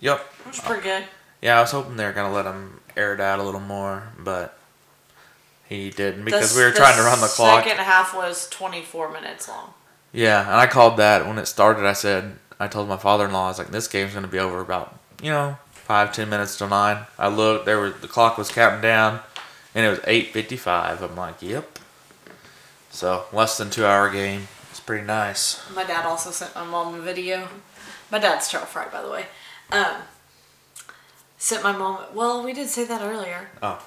yep, 0.00 0.20
which 0.44 0.58
is 0.58 0.64
pretty 0.64 0.82
good. 0.82 1.04
yeah, 1.40 1.56
I 1.56 1.60
was 1.62 1.70
hoping 1.70 1.96
they 1.96 2.04
were 2.04 2.12
gonna 2.12 2.32
let 2.32 2.44
him 2.44 2.80
air 2.94 3.14
it 3.14 3.20
out 3.20 3.38
a 3.38 3.42
little 3.42 3.58
more, 3.60 4.02
but 4.18 4.58
he 5.66 5.88
didn't 5.90 6.24
because 6.26 6.52
The- 6.54 6.58
we 6.60 6.64
were 6.64 6.72
trying 6.72 6.96
to 6.96 7.02
run 7.04 7.20
the 7.22 7.26
clock. 7.28 7.64
Second 7.64 7.82
half 7.82 8.14
was 8.14 8.48
24 8.50 9.08
minutes 9.10 9.48
long. 9.48 9.72
Yeah, 10.12 10.42
and 10.42 10.50
I 10.56 10.66
called 10.66 10.98
that 10.98 11.26
when 11.26 11.38
it 11.38 11.46
started. 11.46 11.86
I 11.86 11.94
said, 11.94 12.36
I 12.60 12.68
told 12.68 12.86
my 12.86 12.98
father-in-law, 12.98 13.46
I 13.46 13.48
was 13.48 13.58
like, 13.58 13.70
this 13.70 13.88
game's 13.88 14.12
gonna 14.12 14.28
be 14.28 14.38
over 14.38 14.60
about, 14.60 14.94
you 15.22 15.30
know, 15.30 15.56
five 15.72 16.12
ten 16.12 16.28
minutes 16.28 16.58
till 16.58 16.68
nine. 16.68 17.06
I 17.18 17.28
looked, 17.28 17.64
there 17.64 17.78
was 17.80 17.94
the 18.02 18.08
clock 18.08 18.36
was 18.36 18.50
counting 18.50 18.82
down, 18.82 19.20
and 19.74 19.86
it 19.86 19.88
was 19.88 20.00
eight 20.06 20.34
fifty-five. 20.34 21.02
I'm 21.02 21.16
like, 21.16 21.40
yep. 21.40 21.78
So 22.90 23.24
less 23.32 23.56
than 23.56 23.70
two 23.70 23.86
hour 23.86 24.10
game. 24.10 24.48
It's 24.72 24.80
pretty 24.80 25.04
nice. 25.06 25.60
My 25.74 25.84
dad 25.84 26.06
also 26.06 26.30
sent 26.30 26.54
my 26.54 26.64
mom 26.64 26.94
a 26.94 27.00
video. 27.00 27.46
My 28.10 28.18
dad's 28.18 28.48
Terrell 28.48 28.64
Fry, 28.64 28.88
by 28.88 29.02
the 29.02 29.10
way. 29.10 29.26
Um, 29.70 29.96
sent 31.36 31.62
my 31.62 31.72
mom. 31.72 31.98
Well, 32.14 32.42
we 32.42 32.54
did 32.54 32.68
say 32.68 32.84
that 32.86 33.02
earlier. 33.02 33.50
Oh, 33.62 33.84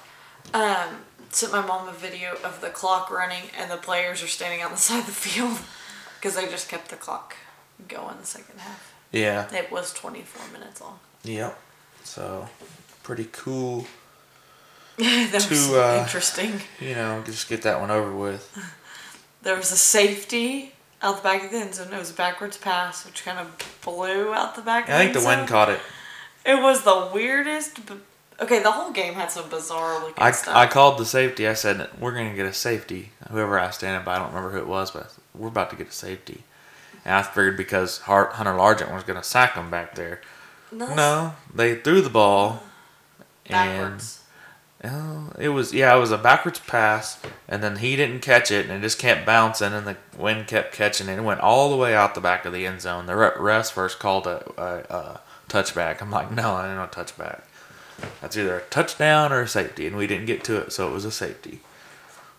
Um, 0.54 1.00
sent 1.30 1.50
my 1.52 1.60
mom 1.60 1.88
a 1.88 1.92
video 1.92 2.36
of 2.44 2.60
the 2.60 2.70
clock 2.70 3.10
running 3.10 3.50
and 3.58 3.68
the 3.68 3.76
players 3.76 4.22
are 4.22 4.28
standing 4.28 4.62
on 4.64 4.70
the 4.70 4.76
side 4.88 5.00
of 5.00 5.06
the 5.06 5.12
field 5.12 5.58
because 6.20 6.36
they 6.36 6.46
just 6.46 6.68
kept 6.68 6.88
the 6.90 6.96
clock 6.96 7.34
going 7.88 8.16
the 8.20 8.26
second 8.26 8.60
half. 8.60 8.94
yeah, 9.10 9.52
It 9.52 9.72
was 9.72 9.92
24 9.92 10.52
minutes 10.52 10.80
long. 10.80 11.00
yep. 11.24 11.58
So 12.04 12.48
pretty 13.02 13.28
cool. 13.32 13.86
that 14.98 15.46
was 15.50 15.72
uh, 15.72 16.00
interesting. 16.04 16.60
You 16.80 16.94
know, 16.94 17.22
just 17.26 17.48
get 17.48 17.62
that 17.62 17.80
one 17.80 17.90
over 17.90 18.14
with. 18.14 18.56
There 19.42 19.54
was 19.54 19.70
a 19.70 19.76
safety 19.76 20.72
out 21.02 21.16
the 21.16 21.22
back 21.22 21.44
of 21.44 21.50
the 21.50 21.58
end 21.58 21.74
zone. 21.74 21.92
It 21.92 21.98
was 21.98 22.10
a 22.10 22.14
backwards 22.14 22.56
pass, 22.56 23.04
which 23.04 23.24
kind 23.24 23.38
of 23.38 23.56
blew 23.82 24.32
out 24.32 24.54
the 24.56 24.62
back. 24.62 24.88
I 24.88 24.98
think 24.98 25.12
the 25.12 25.24
wind 25.24 25.48
caught 25.48 25.68
it. 25.70 25.80
It 26.44 26.62
was 26.62 26.82
the 26.82 27.10
weirdest. 27.12 27.80
Okay, 28.40 28.62
the 28.62 28.70
whole 28.70 28.92
game 28.92 29.14
had 29.14 29.30
some 29.30 29.48
bizarre 29.48 29.98
looking 30.00 30.22
I, 30.22 30.30
stuff. 30.30 30.54
I 30.54 30.66
called 30.66 30.98
the 30.98 31.06
safety. 31.06 31.48
I 31.48 31.54
said, 31.54 31.88
"We're 31.98 32.12
gonna 32.12 32.34
get 32.34 32.46
a 32.46 32.52
safety." 32.52 33.12
Whoever 33.30 33.58
I 33.58 33.70
stand 33.70 34.04
by, 34.04 34.16
I 34.16 34.18
don't 34.18 34.28
remember 34.28 34.50
who 34.50 34.58
it 34.58 34.66
was, 34.66 34.90
but 34.90 35.12
we're 35.34 35.48
about 35.48 35.70
to 35.70 35.76
get 35.76 35.88
a 35.88 35.92
safety. 35.92 36.44
And 37.04 37.14
I 37.14 37.22
figured 37.22 37.56
because 37.56 38.00
Hunter 38.00 38.52
Largent 38.52 38.92
was 38.92 39.04
gonna 39.04 39.22
sack 39.22 39.54
him 39.54 39.70
back 39.70 39.94
there. 39.94 40.20
No, 40.70 40.94
No, 40.94 41.34
they 41.54 41.76
threw 41.76 42.00
the 42.02 42.10
ball, 42.10 42.62
backwards. 43.48 44.20
Oh, 44.84 45.32
it 45.38 45.50
was 45.50 45.72
yeah, 45.72 45.94
it 45.96 46.00
was 46.00 46.12
a 46.12 46.18
backwards 46.18 46.60
pass, 46.60 47.20
and 47.48 47.62
then 47.62 47.76
he 47.76 47.96
didn't 47.96 48.20
catch 48.20 48.50
it, 48.50 48.66
and 48.66 48.74
it 48.74 48.80
just 48.80 48.98
kept 48.98 49.26
bouncing, 49.26 49.72
and 49.72 49.86
the 49.86 49.96
wind 50.16 50.46
kept 50.46 50.74
catching 50.74 51.08
it. 51.08 51.18
It 51.18 51.22
went 51.22 51.40
all 51.40 51.70
the 51.70 51.76
way 51.76 51.94
out 51.94 52.14
the 52.14 52.20
back 52.20 52.44
of 52.44 52.52
the 52.52 52.66
end 52.66 52.80
zone. 52.80 53.06
The 53.06 53.16
re- 53.16 53.30
refs 53.30 53.70
first 53.70 53.98
called 53.98 54.26
a, 54.26 54.44
a, 54.60 54.94
a 54.94 55.20
touchback. 55.48 56.00
I'm 56.00 56.10
like, 56.10 56.30
no, 56.30 56.52
I 56.54 56.68
ain't 56.68 56.76
no 56.76 56.86
touchback. 56.86 57.42
That's 58.20 58.36
either 58.36 58.58
a 58.58 58.62
touchdown 58.62 59.32
or 59.32 59.42
a 59.42 59.48
safety, 59.48 59.86
and 59.86 59.96
we 59.96 60.06
didn't 60.06 60.26
get 60.26 60.44
to 60.44 60.56
it, 60.56 60.72
so 60.72 60.88
it 60.88 60.92
was 60.92 61.04
a 61.04 61.10
safety. 61.10 61.60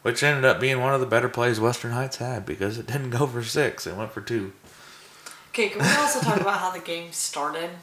Which 0.04 0.24
ended 0.24 0.46
up 0.46 0.60
being 0.60 0.80
one 0.80 0.94
of 0.94 1.00
the 1.00 1.08
better 1.08 1.28
plays 1.28 1.60
Western 1.60 1.92
Heights 1.92 2.18
had 2.18 2.46
because 2.46 2.78
it 2.78 2.88
didn't 2.88 3.10
go 3.10 3.26
for 3.28 3.44
six, 3.44 3.88
it 3.88 3.96
went 3.96 4.12
for 4.12 4.22
two. 4.22 4.54
Okay, 5.50 5.70
can 5.70 5.82
we 5.82 5.96
also 5.96 6.20
talk 6.20 6.40
about 6.40 6.60
how 6.60 6.72
the 6.72 6.80
game 6.80 7.12
started? 7.12 7.70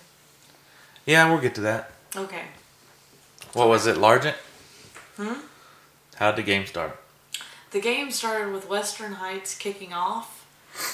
Yeah, 1.07 1.31
we'll 1.31 1.43
get 1.43 1.55
to 1.57 1.61
that. 1.61 1.91
Okay. 2.17 2.45
What 3.55 3.69
was 3.69 3.87
it, 3.87 3.97
Largent? 3.97 4.35
Hmm? 5.17 5.41
How'd 6.17 6.37
the 6.37 6.43
game 6.43 6.67
start? 6.67 6.99
The 7.71 7.81
game 7.81 8.11
started 8.11 8.53
with 8.53 8.69
Western 8.69 9.15
Heights 9.15 9.57
kicking 9.57 9.93
off. 9.93 10.47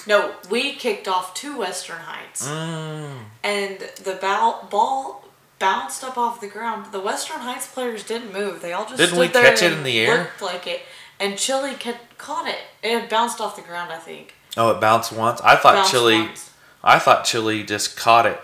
No, 0.06 0.34
we 0.50 0.72
kicked 0.74 1.08
off 1.08 1.34
to 1.34 1.58
Western 1.58 1.98
Heights. 1.98 2.46
Mm. 2.46 3.16
And 3.42 3.78
the 4.02 4.18
bow- 4.20 4.66
ball 4.70 5.24
bounced 5.58 6.04
up 6.04 6.18
off 6.18 6.40
the 6.40 6.48
ground. 6.48 6.92
The 6.92 7.00
Western 7.00 7.40
Heights 7.40 7.66
players 7.66 8.04
didn't 8.04 8.32
move. 8.32 8.60
They 8.60 8.72
all 8.72 8.84
just 8.84 8.98
Didn't 8.98 9.18
we 9.18 9.28
catch 9.28 9.62
it 9.62 9.72
in 9.72 9.82
the 9.82 9.98
air? 10.00 10.18
Looked 10.18 10.42
like 10.42 10.66
it. 10.66 10.82
And 11.18 11.38
Chili 11.38 11.74
kept, 11.74 12.18
caught 12.18 12.48
it. 12.48 12.58
It 12.82 13.08
bounced 13.08 13.40
off 13.40 13.56
the 13.56 13.62
ground, 13.62 13.92
I 13.92 13.98
think. 13.98 14.34
Oh, 14.56 14.70
it 14.70 14.80
bounced 14.80 15.12
once. 15.12 15.40
I 15.42 15.56
thought 15.56 15.88
Chili. 15.90 16.18
once. 16.18 16.50
I 16.82 16.98
thought 16.98 17.24
Chili 17.24 17.62
just 17.62 17.96
caught 17.96 18.26
it, 18.26 18.40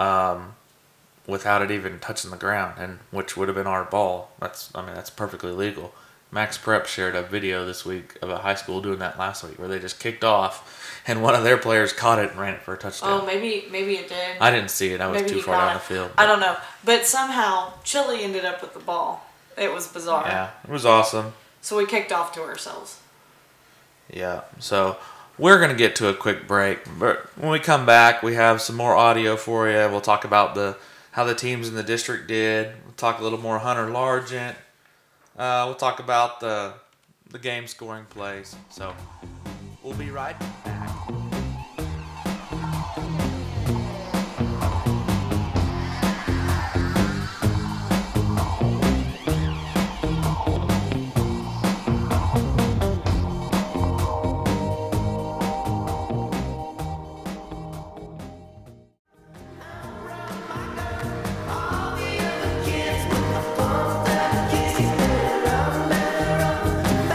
um, 0.00 0.54
without 1.28 1.62
it 1.62 1.70
even 1.70 2.00
touching 2.00 2.32
the 2.32 2.36
ground, 2.36 2.74
and 2.78 2.98
which 3.12 3.36
would 3.36 3.46
have 3.46 3.56
been 3.56 3.68
our 3.68 3.84
ball. 3.84 4.32
That's. 4.40 4.74
I 4.74 4.84
mean, 4.84 4.94
that's 4.94 5.10
perfectly 5.10 5.52
legal. 5.52 5.94
Max 6.30 6.58
Prep 6.58 6.86
shared 6.86 7.14
a 7.14 7.22
video 7.22 7.64
this 7.64 7.84
week 7.84 8.18
of 8.20 8.28
a 8.28 8.38
high 8.38 8.54
school 8.54 8.82
doing 8.82 8.98
that 8.98 9.18
last 9.18 9.44
week, 9.44 9.58
where 9.58 9.68
they 9.68 9.78
just 9.78 10.00
kicked 10.00 10.24
off, 10.24 11.00
and 11.06 11.22
one 11.22 11.34
of 11.34 11.44
their 11.44 11.56
players 11.56 11.92
caught 11.92 12.18
it 12.18 12.30
and 12.30 12.40
ran 12.40 12.54
it 12.54 12.62
for 12.62 12.74
a 12.74 12.78
touchdown. 12.78 13.20
Oh, 13.22 13.26
maybe 13.26 13.66
maybe 13.70 13.94
it 13.94 14.08
did. 14.08 14.38
I 14.40 14.50
didn't 14.50 14.70
see 14.70 14.92
it. 14.92 15.00
I 15.00 15.06
was 15.06 15.22
maybe 15.22 15.34
too 15.34 15.42
far 15.42 15.56
down 15.56 15.70
it. 15.70 15.74
the 15.74 15.80
field. 15.80 16.10
I 16.18 16.26
don't 16.26 16.40
know. 16.40 16.56
But 16.84 17.06
somehow 17.06 17.74
Chili 17.84 18.24
ended 18.24 18.44
up 18.44 18.60
with 18.60 18.74
the 18.74 18.80
ball. 18.80 19.26
It 19.56 19.72
was 19.72 19.86
bizarre. 19.86 20.26
Yeah, 20.26 20.50
it 20.64 20.70
was 20.70 20.84
awesome. 20.84 21.34
So 21.60 21.76
we 21.76 21.86
kicked 21.86 22.12
off 22.12 22.32
to 22.34 22.42
ourselves. 22.42 23.00
Yeah, 24.10 24.42
so 24.58 24.96
we're 25.38 25.60
gonna 25.60 25.74
get 25.74 25.96
to 25.96 26.08
a 26.08 26.14
quick 26.14 26.46
break, 26.46 26.80
but 26.98 27.26
when 27.38 27.50
we 27.50 27.58
come 27.58 27.84
back, 27.84 28.22
we 28.22 28.34
have 28.34 28.60
some 28.60 28.76
more 28.76 28.94
audio 28.94 29.36
for 29.36 29.68
you. 29.68 29.76
We'll 29.76 30.00
talk 30.00 30.24
about 30.24 30.54
the 30.54 30.76
how 31.18 31.24
the 31.24 31.34
teams 31.34 31.66
in 31.66 31.74
the 31.74 31.82
district 31.82 32.28
did. 32.28 32.68
We'll 32.84 32.94
talk 32.94 33.18
a 33.18 33.24
little 33.24 33.40
more 33.40 33.58
Hunter 33.58 33.88
Largent. 33.88 34.54
Uh, 35.36 35.64
we'll 35.66 35.74
talk 35.74 35.98
about 35.98 36.38
the 36.38 36.74
the 37.30 37.40
game 37.40 37.66
scoring 37.66 38.04
plays. 38.08 38.54
So 38.70 38.94
we'll 39.82 39.94
be 39.96 40.10
right 40.10 40.38
back. 40.64 41.17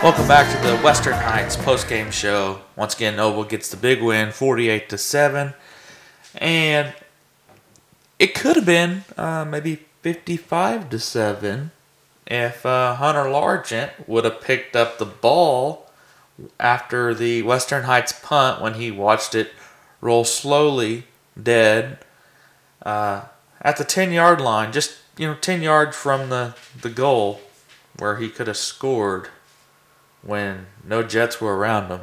Welcome 0.04 0.28
back 0.28 0.54
to 0.54 0.68
the 0.68 0.76
Western 0.80 1.14
Heights 1.14 1.56
post-game 1.56 2.12
show. 2.12 2.60
Once 2.76 2.94
again, 2.94 3.16
Noble 3.16 3.46
gets 3.46 3.70
the 3.70 3.78
big 3.78 4.02
win, 4.02 4.34
forty-eight 4.34 4.90
to 4.90 4.98
seven, 4.98 5.54
and 6.36 6.94
it 8.20 8.36
could 8.36 8.58
have 8.58 8.66
been 8.66 9.06
uh, 9.16 9.46
maybe 9.46 9.86
fifty-five 10.02 10.90
to 10.90 11.00
seven 11.00 11.72
if 12.28 12.66
uh, 12.66 12.96
Hunter 12.96 13.30
Largent 13.30 13.92
would 14.06 14.26
have 14.26 14.42
picked 14.42 14.76
up 14.76 14.98
the 14.98 15.06
ball 15.06 15.90
after 16.60 17.14
the 17.14 17.42
Western 17.44 17.84
Heights 17.84 18.12
punt 18.12 18.62
when 18.62 18.74
he 18.74 18.92
watched 18.92 19.34
it 19.34 19.52
roll 20.02 20.26
slowly 20.26 21.06
dead 21.42 22.00
uh, 22.86 23.22
at 23.62 23.78
the 23.78 23.86
ten-yard 23.86 24.42
line, 24.42 24.74
just 24.74 24.98
you 25.18 25.28
know, 25.28 25.36
ten 25.36 25.62
yards 25.62 25.96
from 25.96 26.30
the 26.30 26.56
the 26.82 26.90
goal 26.90 27.40
where 27.98 28.18
he 28.18 28.28
could 28.28 28.48
have 28.48 28.58
scored 28.58 29.30
when 30.24 30.68
no 30.84 31.04
Jets 31.04 31.40
were 31.40 31.56
around 31.56 31.90
them. 31.90 32.02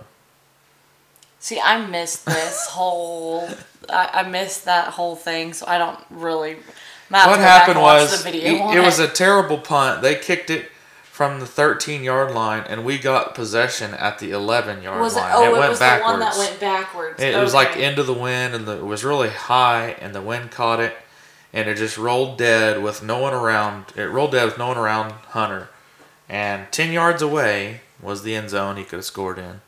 See, 1.39 1.59
I 1.59 1.85
missed 1.87 2.27
this 2.27 2.67
whole. 2.71 3.49
I, 3.89 4.11
I 4.13 4.29
missed 4.29 4.67
that 4.67 4.89
whole 4.89 5.17
thing, 5.17 5.53
so 5.55 5.67
I 5.67 5.79
don't 5.79 5.99
really. 6.11 6.55
what 7.09 7.25
to 7.25 7.27
go 7.31 7.37
back 7.37 7.63
happened 7.63 7.81
was 7.81 8.23
the 8.23 8.31
video 8.31 8.71
it, 8.71 8.77
it 8.79 8.85
was 8.85 8.99
a 8.99 9.09
terrible 9.09 9.59
punt. 9.59 10.03
They 10.03 10.15
kicked 10.15 10.51
it 10.51 10.67
from 11.21 11.41
the 11.41 11.47
13 11.47 12.05
yard 12.05 12.33
line, 12.33 12.65
and 12.69 12.85
we 12.85 12.99
got 12.99 13.35
possession 13.35 13.95
at 13.95 14.19
the 14.19 14.31
11 14.31 14.83
yard 14.83 15.01
Was 15.01 15.17
it? 15.17 15.21
line. 15.21 15.33
Oh, 15.35 15.45
it, 15.55 15.59
went 15.59 15.71
was 15.71 15.79
backwards. 15.79 16.07
the 16.07 16.13
one 16.13 16.21
that 16.21 16.39
went 16.39 16.61
backwards. 16.61 17.21
It, 17.21 17.35
it 17.35 17.39
was 17.39 17.55
like 17.55 17.77
into 17.77 18.03
the 18.03 18.15
wind, 18.15 18.55
and 18.55 18.67
the, 18.67 18.79
it 18.79 18.85
was 18.87 19.03
really 19.05 19.29
high, 19.31 19.97
and 20.01 20.15
the 20.15 20.23
wind 20.23 20.51
caught 20.51 20.81
it, 20.81 20.95
and 21.53 21.69
it 21.69 21.77
just 21.77 21.97
rolled 21.99 22.39
dead 22.39 22.83
with 22.83 23.03
no 23.03 23.19
one 23.19 23.35
around. 23.35 23.87
It 23.97 24.05
rolled 24.05 24.33
dead 24.33 24.45
with 24.45 24.59
no 24.59 24.69
one 24.69 24.79
around 24.79 25.13
Hunter, 25.13 25.69
and 26.29 26.71
ten 26.71 26.93
yards 26.93 27.23
away 27.23 27.81
was 28.03 28.23
the 28.23 28.35
end 28.35 28.51
zone 28.51 28.77
he 28.77 28.85
could 28.85 28.97
have 28.99 29.05
scored 29.05 29.39
in. 29.39 29.61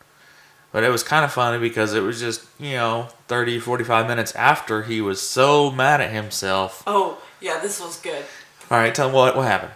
But 0.73 0.85
it 0.85 0.89
was 0.91 1.03
kind 1.03 1.25
of 1.25 1.33
funny 1.33 1.59
because 1.59 1.93
it 1.95 2.01
was 2.03 2.19
just 2.21 2.47
you 2.59 2.73
know 2.73 3.09
30, 3.29 3.59
45 3.59 4.07
minutes 4.07 4.33
after 4.35 4.83
he 4.85 5.01
was 5.01 5.21
so 5.21 5.71
mad 5.71 6.01
at 6.01 6.11
himself. 6.13 6.83
Oh 6.87 7.21
yeah, 7.41 7.59
this 7.61 7.81
was 7.81 7.99
good. 8.01 8.25
All 8.71 8.79
right, 8.79 8.95
tell 8.95 9.09
me 9.09 9.15
what 9.15 9.37
what 9.37 9.47
happened. 9.47 9.73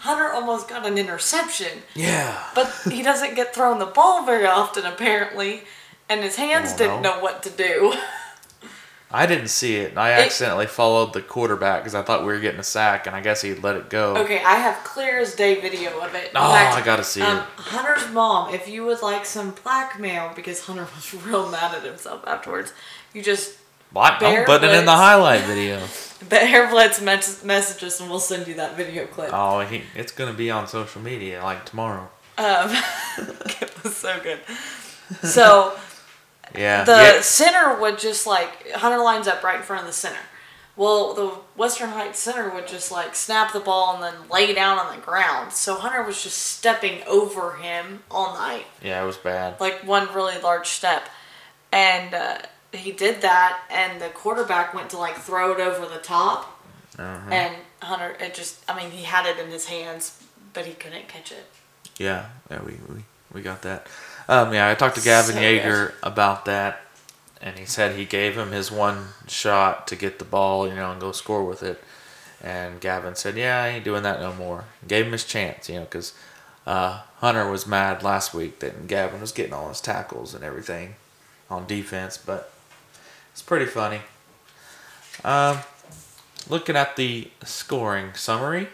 Hunter 0.00 0.32
almost 0.32 0.68
got 0.68 0.84
an 0.86 0.98
interception, 0.98 1.82
Yeah. 1.94 2.36
but 2.54 2.74
he 2.90 3.00
doesn't 3.02 3.36
get 3.36 3.54
thrown 3.54 3.78
the 3.78 3.86
ball 3.86 4.24
very 4.24 4.46
often 4.46 4.84
apparently, 4.84 5.62
and 6.08 6.22
his 6.22 6.34
hands 6.36 6.72
didn't 6.72 7.02
no. 7.02 7.14
know 7.16 7.20
what 7.20 7.42
to 7.44 7.50
do. 7.50 7.94
I 9.10 9.24
didn't 9.26 9.48
see 9.48 9.76
it. 9.76 9.90
and 9.90 9.98
I 9.98 10.12
accidentally 10.12 10.66
followed 10.66 11.14
the 11.14 11.22
quarterback 11.22 11.80
because 11.80 11.94
I 11.94 12.02
thought 12.02 12.20
we 12.20 12.26
were 12.26 12.40
getting 12.40 12.60
a 12.60 12.64
sack, 12.64 13.06
and 13.06 13.16
I 13.16 13.20
guess 13.20 13.40
he 13.40 13.54
let 13.54 13.76
it 13.76 13.88
go. 13.88 14.16
Okay, 14.18 14.42
I 14.44 14.56
have 14.56 14.84
clear 14.84 15.18
as 15.18 15.34
day 15.34 15.60
video 15.60 15.98
of 16.00 16.14
it. 16.14 16.30
Oh, 16.34 16.52
fact, 16.52 16.76
I 16.76 16.84
gotta 16.84 17.04
see 17.04 17.22
um, 17.22 17.38
it. 17.38 17.44
Hunter's 17.56 18.12
mom, 18.12 18.52
if 18.52 18.68
you 18.68 18.84
would 18.84 19.00
like 19.00 19.24
some 19.24 19.54
blackmail, 19.62 20.32
because 20.36 20.60
Hunter 20.66 20.86
was 20.94 21.14
real 21.24 21.50
mad 21.50 21.74
at 21.74 21.84
himself 21.84 22.22
afterwards, 22.26 22.74
you 23.14 23.22
just 23.22 23.56
Well, 23.94 24.04
I'm 24.04 24.44
putting 24.44 24.70
it 24.70 24.74
in 24.74 24.84
the 24.84 24.92
highlight 24.92 25.42
video. 25.42 25.82
But 26.20 26.30
Bear 26.30 26.68
Blitz 26.68 27.00
mes- 27.00 27.44
message 27.44 27.84
us 27.84 28.00
and 28.00 28.10
we'll 28.10 28.18
send 28.18 28.48
you 28.48 28.54
that 28.54 28.76
video 28.76 29.06
clip. 29.06 29.30
Oh, 29.32 29.60
he, 29.60 29.84
it's 29.94 30.10
gonna 30.10 30.32
be 30.32 30.50
on 30.50 30.66
social 30.66 31.00
media 31.00 31.40
like 31.44 31.64
tomorrow. 31.64 32.08
Um, 32.36 32.70
it 33.18 33.84
was 33.84 33.96
so 33.96 34.18
good. 34.20 34.40
So 35.22 35.78
Yeah. 36.54 36.84
the 36.84 36.92
yeah. 36.92 37.20
center 37.20 37.80
would 37.80 37.98
just 37.98 38.26
like 38.26 38.70
Hunter 38.72 38.98
lines 39.02 39.26
up 39.28 39.42
right 39.42 39.56
in 39.56 39.62
front 39.62 39.80
of 39.82 39.86
the 39.86 39.92
center. 39.92 40.18
Well, 40.76 41.12
the 41.14 41.28
Western 41.56 41.90
Heights 41.90 42.20
center 42.20 42.48
would 42.50 42.68
just 42.68 42.92
like 42.92 43.14
snap 43.16 43.52
the 43.52 43.58
ball 43.60 43.94
and 43.94 44.02
then 44.02 44.28
lay 44.30 44.54
down 44.54 44.78
on 44.78 44.94
the 44.94 45.02
ground. 45.02 45.52
So 45.52 45.74
Hunter 45.74 46.02
was 46.04 46.22
just 46.22 46.38
stepping 46.38 47.02
over 47.06 47.54
him 47.56 48.04
all 48.10 48.34
night, 48.34 48.66
Yeah, 48.82 49.02
it 49.02 49.06
was 49.06 49.16
bad. 49.16 49.60
like 49.60 49.84
one 49.86 50.06
really 50.14 50.38
large 50.40 50.68
step, 50.68 51.08
and 51.72 52.14
uh, 52.14 52.38
he 52.72 52.92
did 52.92 53.22
that, 53.22 53.60
and 53.70 54.00
the 54.00 54.08
quarterback 54.10 54.72
went 54.72 54.88
to 54.90 54.98
like 54.98 55.16
throw 55.16 55.50
it 55.52 55.58
over 55.60 55.84
the 55.86 56.00
top, 56.00 56.60
Uh-huh. 56.96 57.28
and 57.32 57.56
Hunter, 57.82 58.16
it 58.20 58.34
just, 58.34 58.62
I 58.68 58.76
mean, 58.80 58.90
he 58.92 59.02
had 59.04 59.26
it 59.26 59.38
in 59.44 59.50
his 59.50 59.66
hands, 59.66 60.22
but 60.52 60.64
he 60.66 60.74
couldn't 60.74 61.08
catch 61.08 61.32
it. 61.32 61.46
Yeah, 61.98 62.26
yeah, 62.50 62.62
we, 62.62 62.72
we, 62.88 63.02
we 63.32 63.42
got 63.42 63.62
that. 63.62 63.86
Um, 64.28 64.52
yeah, 64.52 64.68
I 64.68 64.74
talked 64.74 64.96
to 64.96 65.02
Gavin 65.02 65.36
So 65.36 65.40
Yeager 65.40 65.94
about 66.02 66.44
that, 66.44 66.82
and 67.40 67.58
he 67.58 67.64
said 67.64 67.96
he 67.96 68.04
gave 68.04 68.36
him 68.36 68.52
his 68.52 68.70
one 68.70 69.08
shot 69.26 69.86
to 69.88 69.96
get 69.96 70.18
the 70.18 70.24
ball, 70.24 70.68
you 70.68 70.74
know, 70.74 70.92
and 70.92 71.00
go 71.00 71.12
score 71.12 71.44
with 71.44 71.62
it. 71.62 71.82
And 72.42 72.80
Gavin 72.80 73.14
said, 73.14 73.36
"Yeah, 73.36 73.62
I 73.62 73.68
ain't 73.68 73.84
doing 73.84 74.02
that 74.02 74.20
no 74.20 74.32
more." 74.34 74.64
Gave 74.86 75.06
him 75.06 75.12
his 75.12 75.24
chance, 75.24 75.68
you 75.68 75.76
know, 75.76 75.80
because 75.82 76.12
uh, 76.66 77.00
Hunter 77.16 77.50
was 77.50 77.66
mad 77.66 78.02
last 78.02 78.34
week 78.34 78.58
that 78.60 78.86
Gavin 78.86 79.20
was 79.20 79.32
getting 79.32 79.54
all 79.54 79.68
his 79.70 79.80
tackles 79.80 80.34
and 80.34 80.44
everything 80.44 80.94
on 81.50 81.66
defense, 81.66 82.18
but 82.18 82.52
it's 83.32 83.42
pretty 83.42 83.64
funny. 83.66 84.00
Um, 85.24 85.58
looking 86.48 86.76
at 86.76 86.96
the 86.96 87.30
scoring 87.44 88.12
summary. 88.14 88.68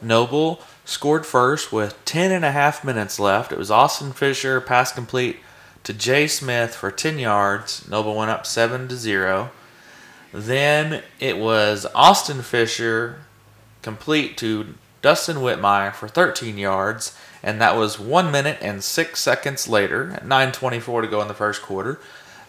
Noble 0.00 0.60
scored 0.84 1.26
first 1.26 1.72
with 1.72 2.02
10 2.04 2.30
and 2.30 2.44
a 2.44 2.52
half 2.52 2.84
minutes 2.84 3.18
left. 3.18 3.52
It 3.52 3.58
was 3.58 3.70
Austin 3.70 4.12
Fisher, 4.12 4.60
pass 4.60 4.92
complete 4.92 5.38
to 5.84 5.92
Jay 5.92 6.26
Smith 6.26 6.74
for 6.74 6.90
10 6.90 7.18
yards. 7.18 7.88
Noble 7.88 8.14
went 8.14 8.30
up 8.30 8.46
7 8.46 8.88
to 8.88 8.96
0. 8.96 9.50
Then 10.32 11.02
it 11.18 11.38
was 11.38 11.86
Austin 11.94 12.42
Fisher 12.42 13.20
complete 13.82 14.36
to 14.38 14.74
Dustin 15.00 15.36
Whitmire 15.36 15.94
for 15.94 16.08
13 16.08 16.58
yards, 16.58 17.16
and 17.42 17.60
that 17.60 17.76
was 17.76 17.98
1 17.98 18.30
minute 18.30 18.58
and 18.60 18.82
6 18.82 19.20
seconds 19.20 19.68
later 19.68 20.12
at 20.14 20.26
9:24 20.26 21.02
to 21.02 21.08
go 21.08 21.22
in 21.22 21.28
the 21.28 21.34
first 21.34 21.62
quarter. 21.62 22.00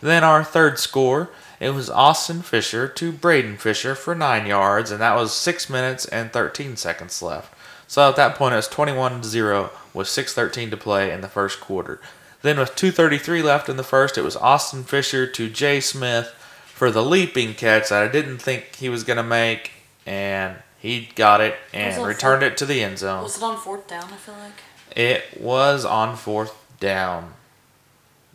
Then 0.01 0.23
our 0.23 0.43
third 0.43 0.79
score, 0.79 1.29
it 1.59 1.71
was 1.71 1.89
Austin 1.89 2.41
Fisher 2.41 2.87
to 2.87 3.11
Braden 3.11 3.57
Fisher 3.57 3.95
for 3.95 4.15
9 4.15 4.45
yards, 4.45 4.91
and 4.91 5.01
that 5.01 5.15
was 5.15 5.33
6 5.33 5.69
minutes 5.69 6.05
and 6.05 6.31
13 6.31 6.77
seconds 6.77 7.21
left. 7.21 7.53
So 7.89 8.07
at 8.07 8.15
that 8.17 8.35
point, 8.35 8.53
it 8.53 8.57
was 8.57 8.67
21 8.67 9.23
0 9.23 9.71
with 9.95 10.07
6.13 10.07 10.69
to 10.69 10.77
play 10.77 11.11
in 11.11 11.21
the 11.21 11.27
first 11.27 11.59
quarter. 11.59 11.99
Then, 12.43 12.59
with 12.59 12.75
2.33 12.75 13.43
left 13.43 13.67
in 13.67 13.77
the 13.77 13.83
first, 13.83 14.15
it 14.15 14.23
was 14.23 14.35
Austin 14.35 14.83
Fisher 14.83 15.25
to 15.25 15.49
Jay 15.49 15.79
Smith 15.81 16.27
for 16.67 16.91
the 16.91 17.03
leaping 17.03 17.55
catch 17.55 17.89
that 17.89 18.03
I 18.03 18.07
didn't 18.07 18.37
think 18.37 18.75
he 18.75 18.89
was 18.89 19.03
going 19.03 19.17
to 19.17 19.23
make, 19.23 19.71
and 20.05 20.57
he 20.77 21.09
got 21.15 21.41
it 21.41 21.55
and 21.73 21.99
on 21.99 22.07
returned 22.07 22.41
fourth- 22.41 22.53
it 22.53 22.57
to 22.57 22.65
the 22.67 22.83
end 22.83 22.99
zone. 22.99 23.23
Was 23.23 23.37
it 23.37 23.43
on 23.43 23.57
fourth 23.57 23.87
down? 23.87 24.03
I 24.03 24.17
feel 24.17 24.35
like. 24.35 24.61
It 24.95 25.41
was 25.41 25.83
on 25.83 26.15
fourth 26.15 26.55
down. 26.79 27.33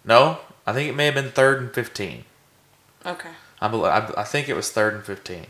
No, 0.04 0.38
I 0.66 0.72
think 0.72 0.90
it 0.90 0.96
may 0.96 1.06
have 1.06 1.14
been 1.14 1.30
third 1.30 1.60
and 1.60 1.72
15. 1.72 2.24
Okay. 3.06 3.30
I, 3.60 3.68
bel 3.68 3.84
I, 3.86 4.24
think 4.24 4.48
it 4.48 4.56
was 4.56 4.70
third 4.70 4.94
and 4.94 5.04
15. 5.04 5.46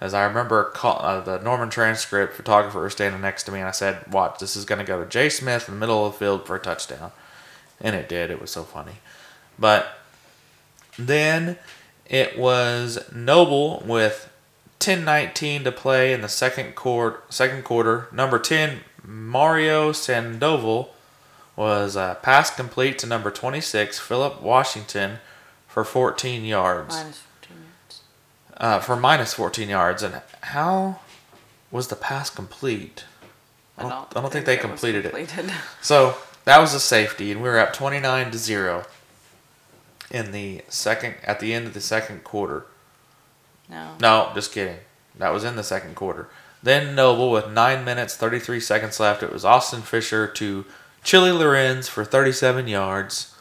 As 0.00 0.12
I 0.12 0.24
remember, 0.24 0.64
call, 0.64 0.98
uh, 1.00 1.20
the 1.20 1.38
Norman 1.38 1.70
transcript 1.70 2.34
photographer 2.34 2.82
was 2.82 2.92
standing 2.92 3.20
next 3.20 3.44
to 3.44 3.52
me, 3.52 3.60
and 3.60 3.68
I 3.68 3.72
said, 3.72 4.12
Watch, 4.12 4.38
this 4.38 4.56
is 4.56 4.64
going 4.64 4.80
to 4.80 4.84
go 4.84 5.02
to 5.02 5.08
Jay 5.08 5.28
Smith 5.28 5.68
in 5.68 5.74
the 5.74 5.80
middle 5.80 6.04
of 6.06 6.12
the 6.12 6.18
field 6.18 6.46
for 6.46 6.56
a 6.56 6.60
touchdown. 6.60 7.12
And 7.80 7.94
it 7.94 8.08
did. 8.08 8.30
It 8.30 8.40
was 8.40 8.50
so 8.50 8.64
funny. 8.64 8.94
But 9.58 9.98
then 10.98 11.58
it 12.06 12.38
was 12.38 13.10
Noble 13.12 13.82
with 13.86 14.30
10-19 14.80 15.64
to 15.64 15.72
play 15.72 16.12
in 16.12 16.20
the 16.20 16.28
second 16.28 16.74
quarter. 16.74 17.22
Second 17.28 17.64
quarter. 17.64 18.08
Number 18.12 18.38
10, 18.38 18.80
Mario 19.02 19.92
Sandoval, 19.92 20.94
was 21.56 21.96
uh, 21.96 22.14
pass 22.16 22.54
complete 22.54 22.98
to 22.98 23.06
number 23.06 23.30
26, 23.30 23.98
Philip 23.98 24.42
Washington, 24.42 25.18
for 25.74 25.82
14 25.82 26.44
yards. 26.44 26.94
Minus 26.94 27.22
15 27.40 27.56
minutes. 27.56 28.00
Uh, 28.56 28.78
for 28.78 28.94
minus 28.94 29.34
14 29.34 29.68
yards. 29.68 30.04
And 30.04 30.22
how 30.40 31.00
was 31.72 31.88
the 31.88 31.96
pass 31.96 32.30
complete? 32.30 33.04
I 33.76 33.82
don't, 33.82 33.92
I 34.16 34.20
don't 34.20 34.32
think, 34.32 34.46
they 34.46 34.54
it 34.54 34.60
completed 34.60 35.04
it. 35.04 35.30
So 35.82 36.16
that 36.44 36.60
was 36.60 36.74
a 36.74 36.80
safety, 36.80 37.32
and 37.32 37.42
we 37.42 37.48
were 37.48 37.58
up 37.58 37.72
29 37.72 38.30
to 38.30 38.38
zero 38.38 38.84
in 40.12 40.30
the 40.30 40.62
second 40.68 41.16
at 41.24 41.40
the 41.40 41.52
end 41.52 41.66
of 41.66 41.74
the 41.74 41.80
second 41.80 42.22
quarter. 42.22 42.66
No. 43.68 43.96
No, 44.00 44.30
just 44.32 44.52
kidding. 44.52 44.76
That 45.18 45.32
was 45.32 45.42
in 45.42 45.56
the 45.56 45.64
second 45.64 45.96
quarter. 45.96 46.28
Then 46.62 46.94
Noble 46.94 47.32
with 47.32 47.50
nine 47.50 47.84
minutes, 47.84 48.16
33 48.16 48.60
seconds 48.60 49.00
left. 49.00 49.24
It 49.24 49.32
was 49.32 49.44
Austin 49.44 49.82
Fisher 49.82 50.28
to 50.28 50.66
Chili 51.02 51.32
Lorenz 51.32 51.88
for 51.88 52.04
37 52.04 52.68
yards, 52.68 53.34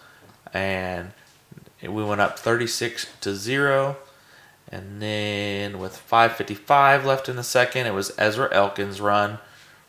and 0.52 1.12
we 1.88 2.04
went 2.04 2.22
up 2.22 2.40
36 2.40 3.08
to 3.22 3.36
zero. 3.36 3.98
And 4.72 5.02
then 5.02 5.80
with 5.80 5.98
5:55 5.98 7.06
left 7.06 7.30
in 7.30 7.36
the 7.36 7.44
second, 7.44 7.86
it 7.86 7.94
was 7.94 8.14
Ezra 8.18 8.50
Elkins' 8.52 9.02
run 9.02 9.40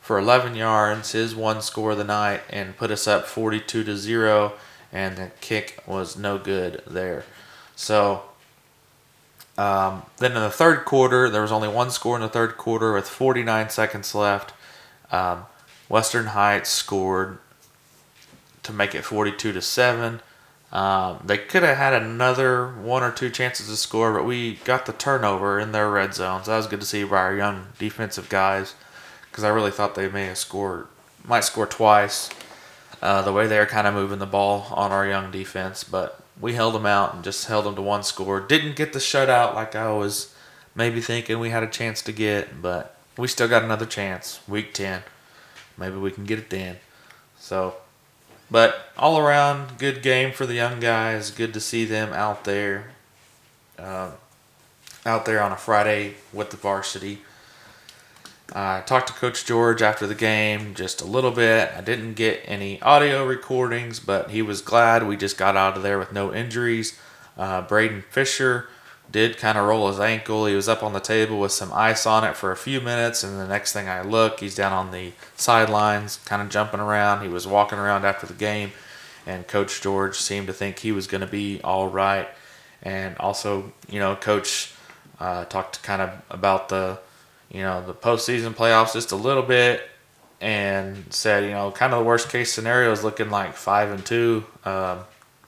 for 0.01 0.19
11 0.19 0.55
yards, 0.55 1.13
his 1.13 1.33
one 1.35 1.61
score 1.61 1.91
of 1.91 1.97
the 1.97 2.03
night, 2.03 2.41
and 2.49 2.77
put 2.77 2.91
us 2.91 3.07
up 3.07 3.25
42 3.25 3.83
to 3.83 3.97
zero. 3.97 4.53
And 4.91 5.17
the 5.17 5.31
kick 5.41 5.81
was 5.87 6.15
no 6.15 6.37
good 6.37 6.83
there. 6.85 7.25
So 7.75 8.23
um, 9.57 10.03
then 10.17 10.33
in 10.33 10.41
the 10.41 10.49
third 10.49 10.85
quarter, 10.85 11.29
there 11.29 11.41
was 11.41 11.51
only 11.51 11.67
one 11.67 11.89
score 11.89 12.15
in 12.15 12.21
the 12.21 12.29
third 12.29 12.57
quarter 12.57 12.93
with 12.93 13.07
49 13.07 13.69
seconds 13.69 14.13
left. 14.13 14.53
Um, 15.11 15.45
Western 15.87 16.27
Heights 16.27 16.69
scored 16.69 17.37
to 18.63 18.73
make 18.73 18.93
it 18.95 19.03
42 19.03 19.53
to 19.53 19.61
seven. 19.61 20.21
Um, 20.71 21.19
they 21.25 21.37
could 21.37 21.63
have 21.63 21.77
had 21.77 21.93
another 21.93 22.67
one 22.67 23.03
or 23.03 23.11
two 23.11 23.29
chances 23.29 23.67
to 23.67 23.77
score, 23.77 24.13
but 24.13 24.25
we 24.25 24.55
got 24.65 24.85
the 24.85 24.93
turnover 24.93 25.59
in 25.59 25.71
their 25.71 25.89
red 25.89 26.13
zone. 26.13 26.43
So 26.43 26.51
that 26.51 26.57
was 26.57 26.67
good 26.67 26.81
to 26.81 26.85
see 26.85 27.03
by 27.03 27.17
our 27.17 27.35
young 27.35 27.67
defensive 27.77 28.27
guys 28.29 28.75
because 29.31 29.43
I 29.43 29.49
really 29.49 29.71
thought 29.71 29.95
they 29.95 30.09
may 30.09 30.25
have 30.25 30.37
scored, 30.37 30.87
might 31.25 31.43
score 31.43 31.65
twice. 31.65 32.29
Uh, 33.01 33.21
the 33.21 33.33
way 33.33 33.47
they 33.47 33.59
were 33.59 33.65
kind 33.65 33.85
of 33.85 33.93
moving 33.93 34.19
the 34.19 34.25
ball 34.25 34.67
on 34.71 34.91
our 34.91 35.07
young 35.07 35.29
defense, 35.29 35.83
but 35.83 36.21
we 36.39 36.53
held 36.53 36.73
them 36.73 36.85
out 36.85 37.13
and 37.13 37.23
just 37.23 37.47
held 37.47 37.65
them 37.65 37.75
to 37.75 37.81
one 37.81 38.03
score. 38.03 38.39
Didn't 38.39 38.75
get 38.75 38.93
the 38.93 38.99
shutout 38.99 39.53
like 39.53 39.75
I 39.75 39.91
was 39.91 40.33
maybe 40.73 41.01
thinking 41.01 41.39
we 41.39 41.49
had 41.49 41.63
a 41.63 41.67
chance 41.67 42.01
to 42.03 42.11
get, 42.11 42.61
but 42.61 42.95
we 43.17 43.27
still 43.27 43.47
got 43.47 43.63
another 43.63 43.85
chance. 43.85 44.39
Week 44.47 44.73
10. 44.73 45.03
Maybe 45.77 45.97
we 45.97 46.11
can 46.11 46.25
get 46.25 46.39
it 46.39 46.49
then. 46.49 46.77
So, 47.37 47.75
but 48.55 48.87
all 48.97 49.17
around, 49.17 49.79
good 49.79 50.01
game 50.01 50.31
for 50.31 50.45
the 50.45 50.53
young 50.53 50.79
guys. 50.79 51.29
Good 51.29 51.53
to 51.55 51.59
see 51.59 51.83
them 51.83 52.13
out 52.13 52.45
there. 52.45 52.91
Um, 53.77 54.13
out 55.05 55.25
there 55.25 55.43
on 55.43 55.51
a 55.51 55.57
Friday 55.57 56.13
with 56.31 56.51
the 56.51 56.55
varsity. 56.55 57.19
I 58.53 58.79
talked 58.85 59.07
to 59.07 59.13
Coach 59.13 59.43
George 59.43 59.81
after 59.81 60.07
the 60.07 60.15
game 60.15 60.73
just 60.73 61.01
a 61.01 61.05
little 61.05 61.31
bit. 61.31 61.69
I 61.75 61.81
didn't 61.81 62.13
get 62.13 62.43
any 62.45 62.81
audio 62.81 63.25
recordings, 63.25 63.99
but 63.99 64.31
he 64.31 64.41
was 64.41 64.61
glad 64.61 65.05
we 65.05 65.17
just 65.17 65.37
got 65.37 65.57
out 65.57 65.75
of 65.75 65.83
there 65.83 65.99
with 65.99 66.13
no 66.13 66.33
injuries. 66.33 66.97
Uh, 67.37 67.61
Braden 67.61 68.05
Fisher 68.09 68.69
did 69.15 69.37
kind 69.37 69.57
of 69.57 69.65
roll 69.65 69.87
his 69.87 69.97
ankle. 69.97 70.45
He 70.45 70.55
was 70.55 70.67
up 70.67 70.83
on 70.83 70.91
the 70.91 70.99
table 70.99 71.39
with 71.39 71.53
some 71.53 71.71
ice 71.71 72.05
on 72.05 72.25
it 72.25 72.35
for 72.35 72.51
a 72.51 72.57
few 72.57 72.81
minutes, 72.81 73.23
and 73.23 73.39
the 73.39 73.47
next 73.47 73.71
thing 73.71 73.87
I 73.87 74.01
look, 74.01 74.41
he's 74.41 74.55
down 74.55 74.73
on 74.73 74.91
the 74.91 75.13
sidelines, 75.37 76.17
kind 76.25 76.41
of 76.41 76.49
jumping 76.49 76.81
around. 76.81 77.21
He 77.21 77.29
was 77.29 77.47
walking 77.47 77.79
around 77.79 78.03
after 78.03 78.27
the 78.27 78.33
game, 78.33 78.73
and 79.25 79.47
Coach 79.47 79.81
George 79.81 80.17
seemed 80.17 80.47
to 80.47 80.53
think 80.53 80.79
he 80.79 80.91
was 80.91 81.07
going 81.07 81.21
to 81.21 81.27
be 81.27 81.61
all 81.63 81.87
right. 81.87 82.27
And 82.83 83.15
also, 83.17 83.71
you 83.89 83.99
know, 83.99 84.17
Coach 84.17 84.73
uh, 85.17 85.45
talked 85.45 85.81
kind 85.81 86.01
of 86.01 86.11
about 86.29 86.67
the 86.67 86.99
you 87.49 87.61
know, 87.61 87.81
the 87.85 87.93
postseason 87.93 88.53
playoffs 88.53 88.91
just 88.91 89.13
a 89.13 89.15
little 89.15 89.43
bit 89.43 89.87
and 90.41 91.05
said, 91.09 91.45
you 91.45 91.51
know, 91.51 91.71
kind 91.71 91.93
of 91.93 91.99
the 91.99 92.05
worst 92.05 92.27
case 92.27 92.51
scenario 92.51 92.91
is 92.91 93.01
looking 93.01 93.29
like 93.29 93.53
five 93.53 93.91
and 93.91 94.05
two 94.05 94.43
um, 94.65 94.99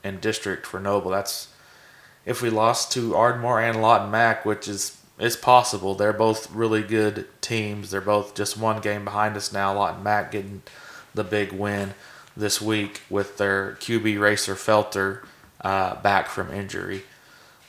in 0.05 0.21
district 0.21 0.65
for 0.65 0.79
Noble. 0.79 1.11
That's 1.11 1.49
if 2.27 2.41
we 2.41 2.49
lost 2.49 2.91
to 2.91 3.15
Ardmore 3.15 3.61
and 3.61 3.81
Lawton 3.81 4.11
Mac, 4.11 4.45
which 4.45 4.67
is 4.67 4.97
it's 5.17 5.37
possible. 5.37 5.95
They're 5.95 6.13
both 6.13 6.51
really 6.51 6.83
good 6.83 7.25
teams. 7.41 7.89
They're 7.89 8.01
both 8.01 8.35
just 8.35 8.57
one 8.57 8.81
game 8.81 9.05
behind 9.05 9.35
us 9.35 9.51
now. 9.51 9.73
Lawton 9.73 10.03
Mac 10.03 10.31
getting 10.31 10.61
the 11.15 11.23
big 11.23 11.53
win 11.53 11.95
this 12.35 12.61
week 12.61 13.01
with 13.09 13.37
their 13.37 13.77
QB 13.79 14.19
racer 14.19 14.53
Felter 14.53 15.25
uh, 15.61 15.95
back 16.01 16.27
from 16.27 16.53
injury. 16.53 17.03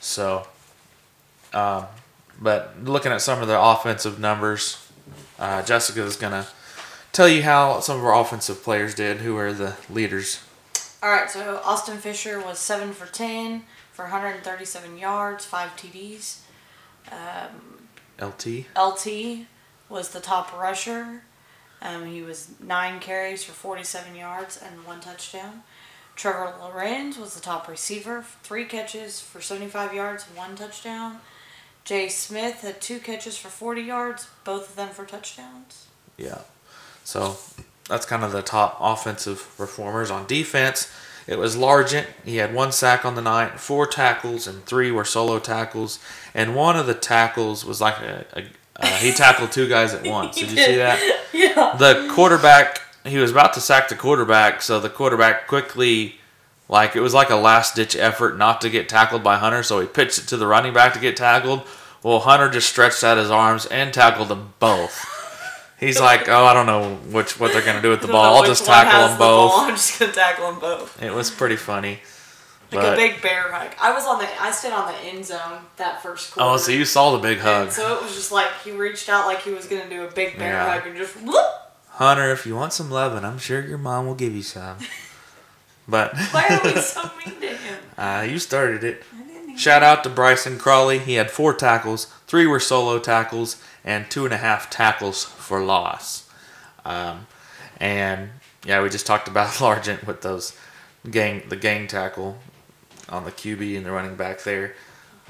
So, 0.01 0.45
um, 1.53 1.85
but 2.39 2.75
looking 2.83 3.13
at 3.13 3.21
some 3.21 3.41
of 3.41 3.47
the 3.47 3.59
offensive 3.59 4.19
numbers, 4.19 4.85
uh, 5.39 5.63
Jessica 5.63 6.03
is 6.03 6.17
gonna 6.17 6.45
tell 7.13 7.29
you 7.29 7.43
how 7.43 7.79
some 7.79 7.97
of 7.97 8.05
our 8.05 8.19
offensive 8.19 8.61
players 8.61 8.93
did. 8.93 9.19
Who 9.19 9.37
are 9.37 9.53
the 9.53 9.77
leaders? 9.89 10.43
All 11.01 11.09
right, 11.09 11.31
so 11.31 11.61
Austin 11.63 11.97
Fisher 11.97 12.41
was 12.41 12.59
seven 12.59 12.91
for 12.91 13.05
ten 13.05 13.63
for 13.99 14.03
137 14.03 14.97
yards, 14.97 15.43
five 15.43 15.75
TDs. 15.75 16.37
LT. 18.21 18.65
LT 18.77 19.45
was 19.89 20.11
the 20.11 20.21
top 20.21 20.57
rusher. 20.57 21.23
Um, 21.81 22.05
he 22.05 22.21
was 22.21 22.51
nine 22.61 23.01
carries 23.01 23.43
for 23.43 23.51
47 23.51 24.15
yards 24.15 24.57
and 24.57 24.85
one 24.85 25.01
touchdown. 25.01 25.63
Trevor 26.15 26.53
Lorenz 26.61 27.17
was 27.17 27.35
the 27.35 27.41
top 27.41 27.67
receiver, 27.67 28.23
three 28.41 28.63
catches 28.63 29.19
for 29.19 29.41
75 29.41 29.93
yards 29.93 30.25
and 30.29 30.37
one 30.37 30.55
touchdown. 30.55 31.19
Jay 31.83 32.07
Smith 32.07 32.61
had 32.61 32.79
two 32.79 32.99
catches 32.99 33.37
for 33.37 33.49
40 33.49 33.81
yards, 33.81 34.29
both 34.45 34.69
of 34.69 34.75
them 34.77 34.89
for 34.89 35.03
touchdowns. 35.03 35.87
Yeah. 36.17 36.43
So 37.03 37.35
that's 37.89 38.05
kind 38.05 38.23
of 38.23 38.31
the 38.31 38.43
top 38.43 38.77
offensive 38.79 39.45
performers. 39.57 40.09
On 40.09 40.25
defense, 40.25 40.89
it 41.29 41.37
was 41.37 41.55
Largent. 41.55 42.07
He 42.25 42.37
had 42.37 42.55
one 42.55 42.71
sack 42.71 43.05
on 43.05 43.13
the 43.13 43.21
night, 43.21 43.59
four 43.59 43.85
tackles, 43.85 44.47
and 44.47 44.65
three 44.65 44.89
were 44.89 45.05
solo 45.05 45.37
tackles. 45.37 45.99
And 46.33 46.55
one 46.55 46.75
of 46.75 46.87
the 46.87 46.95
tackles 46.95 47.63
was 47.63 47.79
like 47.79 47.99
a, 47.99 48.25
a 48.33 48.43
uh, 48.75 48.87
he 48.97 49.11
tackled 49.11 49.51
two 49.51 49.67
guys 49.69 49.93
at 49.93 50.07
once. 50.07 50.37
Did 50.37 50.51
you 50.51 50.57
see 50.57 50.75
that? 50.77 50.99
Yeah. 51.31 51.75
The 51.77 52.11
quarterback, 52.11 52.81
he 53.05 53.17
was 53.17 53.29
about 53.29 53.53
to 53.53 53.61
sack 53.61 53.87
the 53.87 53.95
quarterback, 53.95 54.63
so 54.63 54.79
the 54.79 54.89
quarterback 54.89 55.47
quickly, 55.47 56.15
like 56.67 56.95
it 56.95 57.01
was 57.01 57.13
like 57.13 57.29
a 57.29 57.35
last 57.35 57.75
ditch 57.75 57.95
effort 57.95 58.35
not 58.37 58.59
to 58.61 58.69
get 58.69 58.89
tackled 58.89 59.23
by 59.23 59.37
Hunter, 59.37 59.61
so 59.61 59.79
he 59.79 59.87
pitched 59.87 60.17
it 60.17 60.27
to 60.29 60.37
the 60.37 60.47
running 60.47 60.73
back 60.73 60.93
to 60.95 60.99
get 60.99 61.15
tackled. 61.15 61.61
Well, 62.01 62.21
Hunter 62.21 62.49
just 62.49 62.67
stretched 62.67 63.03
out 63.03 63.17
his 63.19 63.29
arms 63.29 63.67
and 63.67 63.93
tackled 63.93 64.29
them 64.29 64.53
both. 64.59 65.18
He's 65.79 65.99
like, 65.99 66.27
oh, 66.27 66.43
I 66.45 66.53
don't 66.53 66.65
know 66.65 66.95
which 67.11 67.39
what 67.39 67.53
they're 67.53 67.61
gonna 67.65 67.81
do 67.81 67.89
with 67.89 68.01
the 68.01 68.07
ball. 68.15 68.35
I'll 68.37 68.45
just 68.45 68.65
tackle 68.65 69.07
them 69.07 69.17
the 69.17 69.23
both. 69.23 69.51
I'm 69.55 69.69
just 69.75 69.99
gonna 69.99 70.11
tackle 70.11 70.51
them 70.51 70.59
both. 70.59 71.01
It 71.01 71.13
was 71.13 71.31
pretty 71.31 71.55
funny. 71.55 71.99
Like 72.71 72.81
But- 72.81 72.93
a 72.93 72.97
big 72.97 73.21
bear 73.21 73.51
hug. 73.51 73.71
I 73.81 73.93
was 73.93 74.05
on 74.05 74.19
the. 74.19 74.27
I 74.41 74.51
stood 74.51 74.73
on 74.73 74.91
the 74.91 74.97
end 74.99 75.25
zone 75.25 75.59
that 75.77 76.03
first 76.03 76.33
quarter. 76.33 76.49
Oh, 76.51 76.57
so 76.57 76.71
you 76.71 76.85
saw 76.85 77.11
the 77.13 77.17
big 77.19 77.37
And 77.39 77.47
hug, 77.47 77.71
So 77.71 77.95
it 77.95 78.03
was 78.03 78.13
just 78.13 78.31
like 78.31 78.49
he 78.63 78.71
reached 78.71 79.09
out 79.09 79.25
like 79.25 79.41
he 79.41 79.51
was 79.51 79.65
gonna 79.65 79.89
do 79.89 80.03
a 80.03 80.11
big 80.11 80.37
bear 80.37 80.53
Yeah. 80.53 80.73
hug 80.79 80.87
and 80.87 80.97
just 80.97 81.15
whoop. 81.21 81.45
Hunter. 81.87 82.31
If 82.31 82.45
you 82.45 82.55
want 82.55 82.73
some 82.73 82.91
loving, 82.91 83.25
I'm 83.25 83.39
sure 83.39 83.59
your 83.65 83.77
mom 83.77 84.05
will 84.05 84.15
give 84.15 84.35
you 84.35 84.43
some. 84.43 84.77
But 85.87 86.13
Why 86.31 86.45
are 86.49 86.61
we 86.63 86.79
so 86.81 87.09
mean 87.25 87.41
to 87.41 87.47
him? 87.47 87.79
uh, 87.97 88.25
you 88.29 88.37
started 88.37 88.83
it. 88.83 89.03
Shout 89.57 89.81
out 89.81 90.03
to 90.03 90.09
Bryson 90.11 90.59
Crawley. 90.59 90.99
He 90.99 91.15
had 91.15 91.31
four 91.31 91.51
tackles, 91.53 92.05
three 92.27 92.45
were 92.45 92.59
solo 92.59 92.99
tackles, 92.99 93.55
and 93.83 94.09
two 94.09 94.25
and 94.25 94.33
a 94.33 94.37
half 94.37 94.69
tackles 94.69 95.23
for 95.23 95.61
loss. 95.61 96.29
Um, 96.85 97.27
and 97.79 98.29
yeah, 98.65 98.81
we 98.81 98.89
just 98.89 99.05
talked 99.05 99.27
about 99.27 99.47
Largent 99.59 100.05
with 100.05 100.21
those 100.21 100.57
gang, 101.09 101.43
the 101.49 101.55
gang 101.55 101.87
tackle 101.87 102.37
on 103.07 103.25
the 103.25 103.31
QB 103.31 103.77
and 103.77 103.85
the 103.85 103.91
running 103.91 104.15
back 104.15 104.43
there. 104.43 104.75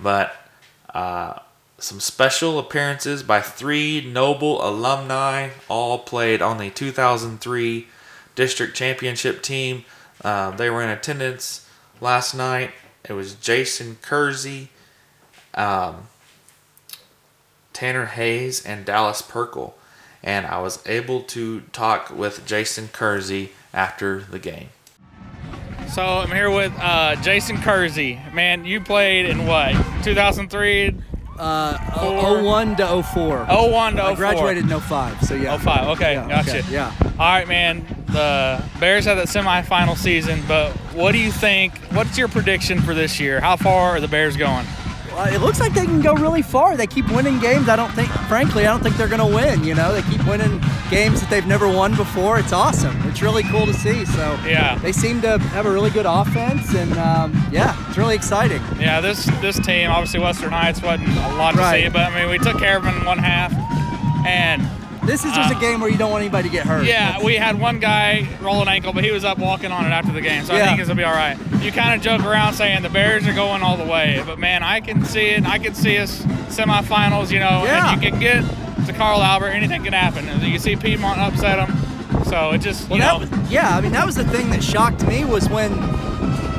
But 0.01 0.35
uh, 0.93 1.39
some 1.77 1.99
special 1.99 2.59
appearances 2.59 3.23
by 3.23 3.41
three 3.41 4.01
Noble 4.01 4.65
alumni, 4.65 5.49
all 5.67 5.99
played 5.99 6.41
on 6.41 6.57
the 6.57 6.69
2003 6.69 7.88
district 8.35 8.75
championship 8.75 9.41
team. 9.41 9.85
Um, 10.23 10.57
they 10.57 10.69
were 10.69 10.81
in 10.81 10.89
attendance 10.89 11.67
last 12.01 12.33
night. 12.33 12.71
It 13.07 13.13
was 13.13 13.35
Jason 13.35 13.97
Kersey, 14.01 14.69
um, 15.53 16.07
Tanner 17.79 18.07
Hayes, 18.07 18.65
and 18.65 18.83
Dallas 18.83 19.21
Perkle. 19.21 19.73
And 20.21 20.45
I 20.45 20.59
was 20.59 20.85
able 20.85 21.21
to 21.21 21.61
talk 21.71 22.09
with 22.09 22.45
Jason 22.45 22.89
Kersey 22.89 23.51
after 23.73 24.19
the 24.19 24.37
game. 24.37 24.67
So 25.87 26.03
I'm 26.03 26.29
here 26.29 26.51
with 26.51 26.73
uh, 26.77 27.15
Jason 27.21 27.61
Kersey. 27.61 28.19
Man, 28.33 28.65
you 28.65 28.81
played 28.81 29.27
in 29.27 29.47
what? 29.47 29.71
2003, 30.03 30.93
Uh, 31.37 31.77
Four. 32.01 32.41
01 32.43 32.75
to 32.75 33.01
04. 33.01 33.45
01 33.47 33.95
to 33.95 34.01
04. 34.01 34.11
I 34.11 34.15
graduated 34.15 34.69
in 34.69 34.77
05, 34.81 35.21
so 35.23 35.35
yeah. 35.35 35.57
05. 35.57 35.87
Okay, 35.95 36.15
Yeah, 36.15 36.27
gotcha. 36.27 36.59
okay, 36.59 36.63
yeah. 36.69 36.93
All 37.17 37.29
right, 37.31 37.47
man. 37.47 37.85
The 38.07 38.61
Bears 38.81 39.05
had 39.05 39.17
that 39.19 39.27
semifinal 39.27 39.95
season, 39.95 40.41
but 40.49 40.73
what 40.93 41.13
do 41.13 41.17
you 41.17 41.31
think? 41.31 41.77
What's 41.93 42.17
your 42.17 42.27
prediction 42.27 42.81
for 42.81 42.93
this 42.93 43.21
year? 43.21 43.39
How 43.39 43.55
far 43.55 43.91
are 43.91 44.01
the 44.01 44.09
Bears 44.09 44.35
going? 44.35 44.65
Uh, 45.19 45.27
it 45.34 45.41
looks 45.41 45.60
like 45.60 45.73
they 45.73 45.84
can 45.86 45.99
go 46.01 46.13
really 46.13 46.41
far. 46.41 46.77
They 46.77 46.88
keep 46.88 47.10
winning 47.12 47.39
games. 47.39 47.67
I 47.67 47.75
don't 47.75 47.91
think, 47.91 48.08
frankly, 48.29 48.65
I 48.65 48.67
don't 48.71 48.82
think 48.82 48.95
they're 48.95 49.10
going 49.10 49.19
to 49.19 49.36
win. 49.36 49.65
You 49.65 49.75
know, 49.75 49.91
they 49.93 50.01
keep 50.03 50.25
winning 50.25 50.62
games 50.89 51.19
that 51.19 51.29
they've 51.29 51.45
never 51.45 51.67
won 51.67 51.93
before. 51.95 52.39
It's 52.39 52.53
awesome. 52.53 52.95
It's 53.10 53.21
really 53.21 53.43
cool 53.43 53.65
to 53.65 53.73
see. 53.73 54.05
So 54.05 54.39
Yeah. 54.45 54.75
they 54.77 54.93
seem 54.93 55.19
to 55.23 55.38
have 55.38 55.65
a 55.65 55.71
really 55.71 55.89
good 55.89 56.05
offense, 56.05 56.73
and 56.73 56.97
um, 56.97 57.34
yeah, 57.51 57.75
it's 57.89 57.97
really 57.97 58.15
exciting. 58.15 58.62
Yeah, 58.79 59.01
this 59.01 59.25
this 59.41 59.60
team, 59.60 59.91
obviously 59.91 60.21
Western 60.21 60.51
Heights 60.51 60.82
wasn't 60.82 61.10
a 61.10 61.36
lot 61.36 61.51
to 61.55 61.60
Right. 61.60 61.84
see, 61.84 61.89
but 61.89 62.13
I 62.13 62.15
mean 62.21 62.29
we 62.29 62.38
took 62.39 62.58
care 62.58 62.77
of 62.77 62.84
them 62.84 62.95
in 62.97 63.05
one 63.05 63.17
half, 63.17 63.51
and 64.25 64.62
This 65.10 65.26
is 65.26 65.34
just 65.34 65.52
Uh, 65.52 65.58
a 65.58 65.60
game 65.60 65.82
where 65.82 65.89
you 65.89 65.98
don't 65.98 66.12
want 66.12 66.22
anybody 66.22 66.50
to 66.50 66.54
get 66.54 66.67
hurt. 66.67 66.86
yeah, 66.86 67.17
we 67.24 67.36
had 67.36 67.60
one 67.60 67.80
guy 67.80 68.28
roll 68.41 68.62
an 68.62 68.67
ankle, 68.67 68.93
but 68.93 69.04
he 69.04 69.10
was 69.12 69.26
up 69.26 69.39
walking 69.39 69.72
on 69.72 69.86
it 69.86 69.89
after 69.89 70.12
the 70.12 70.22
game, 70.22 70.45
so 70.45 70.54
I 70.54 70.60
think 70.65 70.78
it's 70.80 70.88
gonna 70.88 70.98
be 70.98 71.04
all 71.04 71.13
right. 71.13 71.36
You 71.63 71.72
kind 71.72 71.95
of 71.95 72.02
joke 72.02 72.24
around 72.24 72.54
saying 72.54 72.84
the 72.84 72.89
Bears 72.89 73.26
are 73.28 73.34
going 73.34 73.63
all 73.63 73.76
the 73.76 73.86
way, 73.86 74.22
but 74.26 74.38
man, 74.38 74.62
I 74.62 74.82
can 74.82 75.04
see 75.06 75.28
it. 75.30 75.45
I 75.48 75.58
can 75.58 75.74
see 75.74 75.98
us 75.98 76.22
semifinals, 76.50 77.32
you 77.32 77.39
know, 77.39 77.63
Yeah. 77.65 77.91
and 77.91 78.04
you 78.04 78.12
can 78.12 78.19
get 78.19 78.43
to 78.86 78.93
Carl 78.93 79.22
Albert, 79.24 79.50
anything 79.50 79.84
can 79.84 79.93
happen. 79.93 80.26
You 80.41 80.52
can 80.52 80.60
see 80.60 80.76
Piedmont 80.76 81.19
upset 81.19 81.58
them, 81.58 82.24
so 82.26 82.52
it 82.52 82.60
just 82.60 82.84
you 82.91 82.98
Well, 83.00 83.19
know. 83.19 83.26
that 83.26 83.52
yeah, 83.52 83.76
I 83.76 83.82
mean 83.82 83.91
that 83.93 84.06
was 84.06 84.15
the 84.15 84.24
thing 84.26 84.52
that 84.52 84.63
shocked 84.63 85.06
me 85.08 85.26
was 85.26 85.50
when 85.50 85.72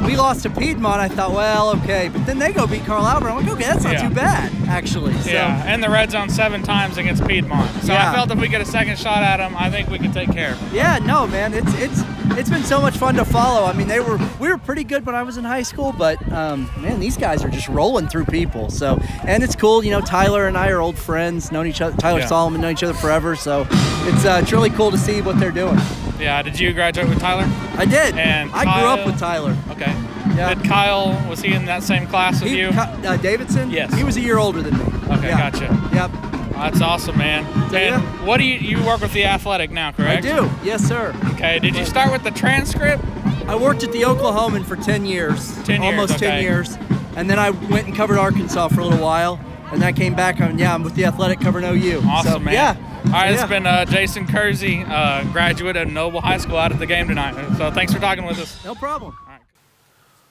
we 0.06 0.16
lost 0.16 0.42
to 0.42 0.50
Piedmont. 0.50 1.00
I 1.00 1.08
thought, 1.08 1.32
well, 1.32 1.70
okay, 1.78 2.08
but 2.12 2.24
then 2.26 2.38
they 2.38 2.52
go 2.52 2.66
beat 2.66 2.84
Carl 2.84 3.06
Albert. 3.06 3.28
I'm 3.30 3.44
like, 3.44 3.54
okay, 3.54 3.64
that's 3.64 3.84
not 3.84 3.94
Yeah. 3.94 4.08
too 4.08 4.14
bad, 4.14 4.52
actually. 4.68 5.14
So, 5.20 5.30
Yeah, 5.30 5.62
and 5.66 5.82
the 5.82 5.90
red 5.90 6.10
zone 6.10 6.28
seven 6.30 6.62
times 6.62 6.98
against 6.98 7.26
Piedmont. 7.26 7.70
So 7.84 7.94
I 7.94 8.12
felt 8.14 8.30
if 8.30 8.38
we 8.38 8.48
get 8.48 8.60
a 8.60 8.64
second 8.66 8.98
shot 8.98 9.22
at 9.22 9.36
them, 9.38 9.54
I 9.56 9.70
think 9.70 9.88
we 9.90 9.98
can 9.98 10.12
take 10.12 10.32
care 10.32 10.52
of 10.52 10.60
them. 10.60 10.70
Yeah, 10.72 10.98
no, 10.98 11.26
man, 11.26 11.54
it's 11.54 11.72
it's 11.74 12.02
it's 12.38 12.48
been 12.48 12.62
so 12.62 12.80
much 12.80 12.96
fun 12.96 13.16
to 13.16 13.24
follow. 13.24 13.66
I 13.66 13.72
mean, 13.72 13.88
they 13.88 14.00
were 14.00 14.18
we 14.38 14.48
were 14.48 14.58
pretty 14.58 14.84
good 14.84 15.04
when 15.04 15.14
I 15.14 15.22
was 15.22 15.36
in 15.36 15.44
high 15.44 15.62
school, 15.62 15.92
but 15.96 16.16
um, 16.32 16.70
man, 16.78 17.00
these 17.00 17.16
guys 17.16 17.44
are 17.44 17.48
just 17.50 17.68
rolling 17.68 18.08
through 18.08 18.26
people. 18.26 18.70
So, 18.70 19.00
and 19.26 19.42
it's 19.42 19.56
cool, 19.56 19.84
you 19.84 19.90
know. 19.90 20.00
Tyler 20.00 20.46
and 20.46 20.56
I 20.56 20.68
are 20.70 20.80
old 20.80 20.96
friends, 20.96 21.50
known 21.52 21.66
each 21.66 21.80
other. 21.80 21.96
Tyler 21.96 22.20
Yeah. 22.20 22.26
Solomon, 22.26 22.60
known 22.60 22.72
each 22.72 22.82
other 22.84 22.94
forever. 22.94 23.34
So, 23.36 23.66
it's 24.04 24.24
uh, 24.24 24.38
it's 24.42 24.52
really 24.52 24.70
cool 24.70 24.90
to 24.92 24.98
see 24.98 25.20
what 25.22 25.38
they're 25.40 25.50
doing. 25.50 25.78
Yeah, 26.20 26.42
did 26.42 26.58
you 26.58 26.72
graduate 26.72 27.08
with 27.08 27.18
Tyler? 27.20 27.44
I 27.76 27.84
did. 27.84 28.16
And 28.18 28.50
I 28.52 28.64
grew 28.64 28.88
up 28.88 29.06
with 29.06 29.18
Tyler. 29.18 29.56
Okay. 29.70 29.92
Yeah. 30.36 30.54
Did 30.54 30.64
Kyle 30.64 31.08
was 31.28 31.40
he 31.40 31.52
in 31.54 31.64
that 31.66 31.82
same 31.82 32.06
class 32.06 32.40
with 32.40 32.50
He, 32.52 32.60
you? 32.60 32.70
Ky- 32.70 32.76
uh, 33.06 33.16
Davidson. 33.16 33.70
Yes. 33.70 33.92
He 33.94 34.04
was 34.04 34.16
a 34.16 34.20
year 34.20 34.38
older 34.38 34.62
than 34.62 34.76
me. 34.78 34.84
Okay, 35.16 35.28
Yeah. 35.28 35.50
gotcha. 35.50 35.90
Yep. 35.94 36.10
That's 36.52 36.80
awesome, 36.82 37.16
man. 37.16 37.44
So, 37.70 37.76
and 37.78 38.02
yeah. 38.02 38.24
what 38.26 38.36
do 38.36 38.44
you 38.44 38.58
you 38.58 38.84
work 38.84 39.00
with 39.00 39.12
the 39.14 39.24
athletic 39.24 39.70
now, 39.70 39.92
correct? 39.92 40.24
I 40.26 40.28
do. 40.36 40.50
Yes, 40.62 40.82
sir. 40.86 41.14
Okay. 41.32 41.58
Did 41.58 41.74
you 41.74 41.86
start 41.86 42.12
with 42.12 42.22
the 42.22 42.30
transcript? 42.30 43.02
I 43.46 43.56
worked 43.56 43.82
at 43.82 43.92
the 43.92 44.02
Oklahoman 44.02 44.64
for 44.64 44.76
10 44.76 45.06
years. 45.06 45.54
10 45.64 45.82
years, 45.82 45.90
Almost 45.92 46.18
10 46.18 46.42
years. 46.42 46.76
And 47.16 47.28
then 47.30 47.38
I 47.38 47.50
went 47.50 47.86
and 47.86 47.96
covered 47.96 48.18
Arkansas 48.18 48.68
for 48.68 48.80
a 48.80 48.84
little 48.84 49.02
while. 49.04 49.40
And 49.72 49.80
then 49.80 49.88
I 49.88 49.92
came 49.92 50.14
back 50.14 50.38
and 50.40 50.60
yeah, 50.60 50.74
I'm 50.74 50.82
with 50.82 50.94
the 50.96 51.06
athletic 51.06 51.40
covering 51.40 51.64
OU. 51.64 52.02
Awesome, 52.06 52.32
so, 52.32 52.38
man. 52.40 52.54
Yeah. 52.54 52.76
All 53.06 53.12
right, 53.12 53.34
yeah. 53.34 53.40
it's 53.40 53.48
been 53.48 53.66
uh, 53.66 53.84
Jason 53.86 54.26
Kersey, 54.26 54.84
uh, 54.86 55.24
graduate 55.32 55.76
of 55.76 55.88
Noble 55.88 56.20
High 56.20 56.38
School, 56.38 56.56
out 56.56 56.70
at 56.70 56.78
the 56.78 56.86
game 56.86 57.08
tonight. 57.08 57.34
So 57.56 57.70
thanks 57.70 57.92
for 57.92 57.98
talking 57.98 58.24
with 58.24 58.38
us. 58.38 58.64
No 58.64 58.74
problem. 58.74 59.16
All 59.26 59.32
right. 59.32 59.40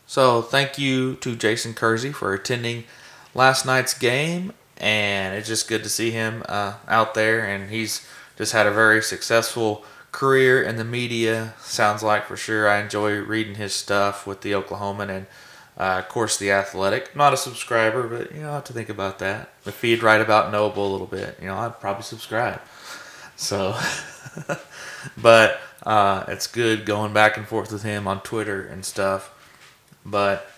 So 0.07 0.41
thank 0.41 0.77
you 0.77 1.15
to 1.15 1.35
Jason 1.35 1.73
Kersey 1.73 2.11
for 2.11 2.33
attending 2.33 2.85
last 3.33 3.65
night's 3.65 3.93
game, 3.93 4.53
and 4.77 5.35
it's 5.35 5.47
just 5.47 5.67
good 5.67 5.83
to 5.83 5.89
see 5.89 6.11
him 6.11 6.43
uh, 6.47 6.75
out 6.87 7.15
there. 7.15 7.45
And 7.45 7.69
he's 7.69 8.07
just 8.37 8.53
had 8.53 8.65
a 8.65 8.71
very 8.71 9.01
successful 9.01 9.83
career 10.11 10.63
in 10.63 10.77
the 10.77 10.85
media. 10.85 11.55
Sounds 11.59 12.01
like 12.01 12.25
for 12.25 12.37
sure. 12.37 12.69
I 12.69 12.79
enjoy 12.79 13.17
reading 13.19 13.55
his 13.55 13.73
stuff 13.73 14.25
with 14.25 14.41
the 14.41 14.53
Oklahoman 14.53 15.09
and. 15.09 15.25
Uh, 15.79 15.99
of 15.99 16.09
course, 16.09 16.37
the 16.37 16.51
Athletic. 16.51 17.15
Not 17.15 17.33
a 17.33 17.37
subscriber, 17.37 18.07
but 18.07 18.35
you 18.35 18.41
know, 18.41 18.51
I 18.51 18.55
have 18.55 18.65
to 18.65 18.73
think 18.73 18.89
about 18.89 19.19
that. 19.19 19.49
If 19.65 19.81
he'd 19.81 20.03
write 20.03 20.19
about 20.19 20.51
Noble 20.51 20.85
a 20.85 20.91
little 20.91 21.07
bit, 21.07 21.37
you 21.41 21.47
know, 21.47 21.55
I'd 21.55 21.79
probably 21.79 22.03
subscribe. 22.03 22.61
So, 23.37 23.79
but 25.17 25.61
uh, 25.83 26.25
it's 26.27 26.47
good 26.47 26.85
going 26.85 27.13
back 27.13 27.37
and 27.37 27.47
forth 27.47 27.71
with 27.71 27.83
him 27.83 28.07
on 28.07 28.19
Twitter 28.21 28.61
and 28.61 28.83
stuff. 28.83 29.33
But 30.05 30.51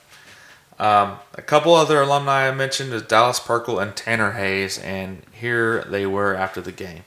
um, 0.80 1.20
a 1.36 1.44
couple 1.44 1.76
other 1.76 2.02
alumni 2.02 2.48
I 2.48 2.52
mentioned 2.52 2.92
is 2.92 3.04
Dallas 3.04 3.40
Perkle 3.40 3.78
and 3.78 3.96
Tanner 3.96 4.32
Hayes, 4.32 4.80
and 4.80 5.22
here 5.32 5.84
they 5.84 6.08
were 6.08 6.34
after 6.34 6.62
the 6.62 6.72
game. 6.72 7.04